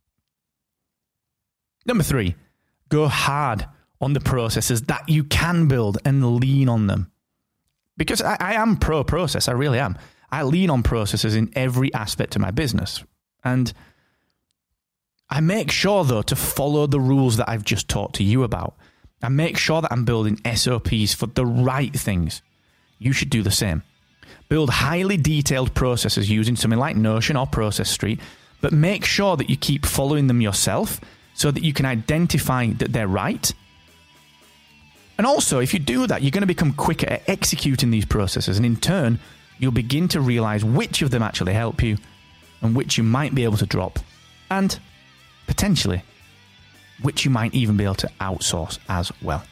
Number 1.84 2.04
three, 2.04 2.36
go 2.88 3.08
hard 3.08 3.66
on 4.00 4.14
the 4.14 4.20
processes 4.20 4.82
that 4.82 5.08
you 5.08 5.24
can 5.24 5.68
build 5.68 5.98
and 6.04 6.36
lean 6.36 6.68
on 6.68 6.86
them 6.86 7.10
because 7.96 8.20
I, 8.22 8.36
I 8.40 8.54
am 8.54 8.76
pro 8.76 9.04
process. 9.04 9.48
I 9.48 9.52
really 9.52 9.78
am. 9.78 9.98
I 10.30 10.42
lean 10.42 10.70
on 10.70 10.82
processes 10.82 11.36
in 11.36 11.52
every 11.54 11.92
aspect 11.94 12.34
of 12.34 12.42
my 12.42 12.50
business. 12.50 13.04
And 13.44 13.72
I 15.30 15.40
make 15.40 15.70
sure, 15.70 16.04
though, 16.04 16.22
to 16.22 16.36
follow 16.36 16.86
the 16.86 17.00
rules 17.00 17.36
that 17.36 17.48
I've 17.48 17.64
just 17.64 17.88
talked 17.88 18.16
to 18.16 18.24
you 18.24 18.42
about. 18.42 18.74
I 19.22 19.28
make 19.28 19.56
sure 19.56 19.80
that 19.80 19.92
I'm 19.92 20.04
building 20.04 20.40
SOPs 20.54 21.14
for 21.14 21.26
the 21.26 21.46
right 21.46 21.94
things. 21.94 22.42
You 22.98 23.12
should 23.12 23.30
do 23.30 23.42
the 23.42 23.50
same. 23.50 23.82
Build 24.48 24.70
highly 24.70 25.16
detailed 25.16 25.74
processes 25.74 26.30
using 26.30 26.56
something 26.56 26.78
like 26.78 26.96
Notion 26.96 27.36
or 27.36 27.46
Process 27.46 27.90
Street, 27.90 28.20
but 28.60 28.72
make 28.72 29.04
sure 29.04 29.36
that 29.36 29.48
you 29.48 29.56
keep 29.56 29.86
following 29.86 30.26
them 30.26 30.40
yourself 30.40 31.00
so 31.34 31.50
that 31.50 31.62
you 31.62 31.72
can 31.72 31.86
identify 31.86 32.66
that 32.68 32.92
they're 32.92 33.08
right 33.08 33.52
and 35.16 35.26
also, 35.26 35.60
if 35.60 35.72
you 35.72 35.80
do 35.80 36.06
that, 36.06 36.22
you're 36.22 36.30
going 36.30 36.42
to 36.42 36.46
become 36.46 36.72
quicker 36.72 37.06
at 37.08 37.28
executing 37.28 37.90
these 37.90 38.04
processes. 38.04 38.56
And 38.56 38.66
in 38.66 38.76
turn, 38.76 39.20
you'll 39.58 39.72
begin 39.72 40.08
to 40.08 40.20
realize 40.20 40.64
which 40.64 41.02
of 41.02 41.10
them 41.10 41.22
actually 41.22 41.52
help 41.52 41.82
you 41.82 41.98
and 42.62 42.74
which 42.74 42.98
you 42.98 43.04
might 43.04 43.34
be 43.34 43.44
able 43.44 43.56
to 43.58 43.66
drop. 43.66 43.98
And 44.50 44.78
potentially, 45.46 46.02
which 47.02 47.24
you 47.24 47.30
might 47.30 47.54
even 47.54 47.76
be 47.76 47.84
able 47.84 47.94
to 47.96 48.10
outsource 48.20 48.78
as 48.88 49.12
well. 49.22 49.44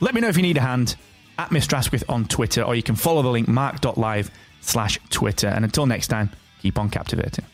Let 0.00 0.14
me 0.14 0.20
know 0.20 0.28
if 0.28 0.36
you 0.36 0.42
need 0.42 0.56
a 0.56 0.62
hand 0.62 0.96
at 1.38 1.50
Mr. 1.50 1.74
Asquith 1.74 2.04
on 2.08 2.24
Twitter, 2.26 2.62
or 2.62 2.74
you 2.74 2.82
can 2.82 2.94
follow 2.94 3.22
the 3.22 3.28
link 3.28 3.48
mark.live 3.48 4.30
slash 4.60 4.98
Twitter. 5.10 5.48
And 5.48 5.64
until 5.64 5.86
next 5.86 6.08
time, 6.08 6.30
keep 6.62 6.78
on 6.78 6.88
captivating. 6.88 7.44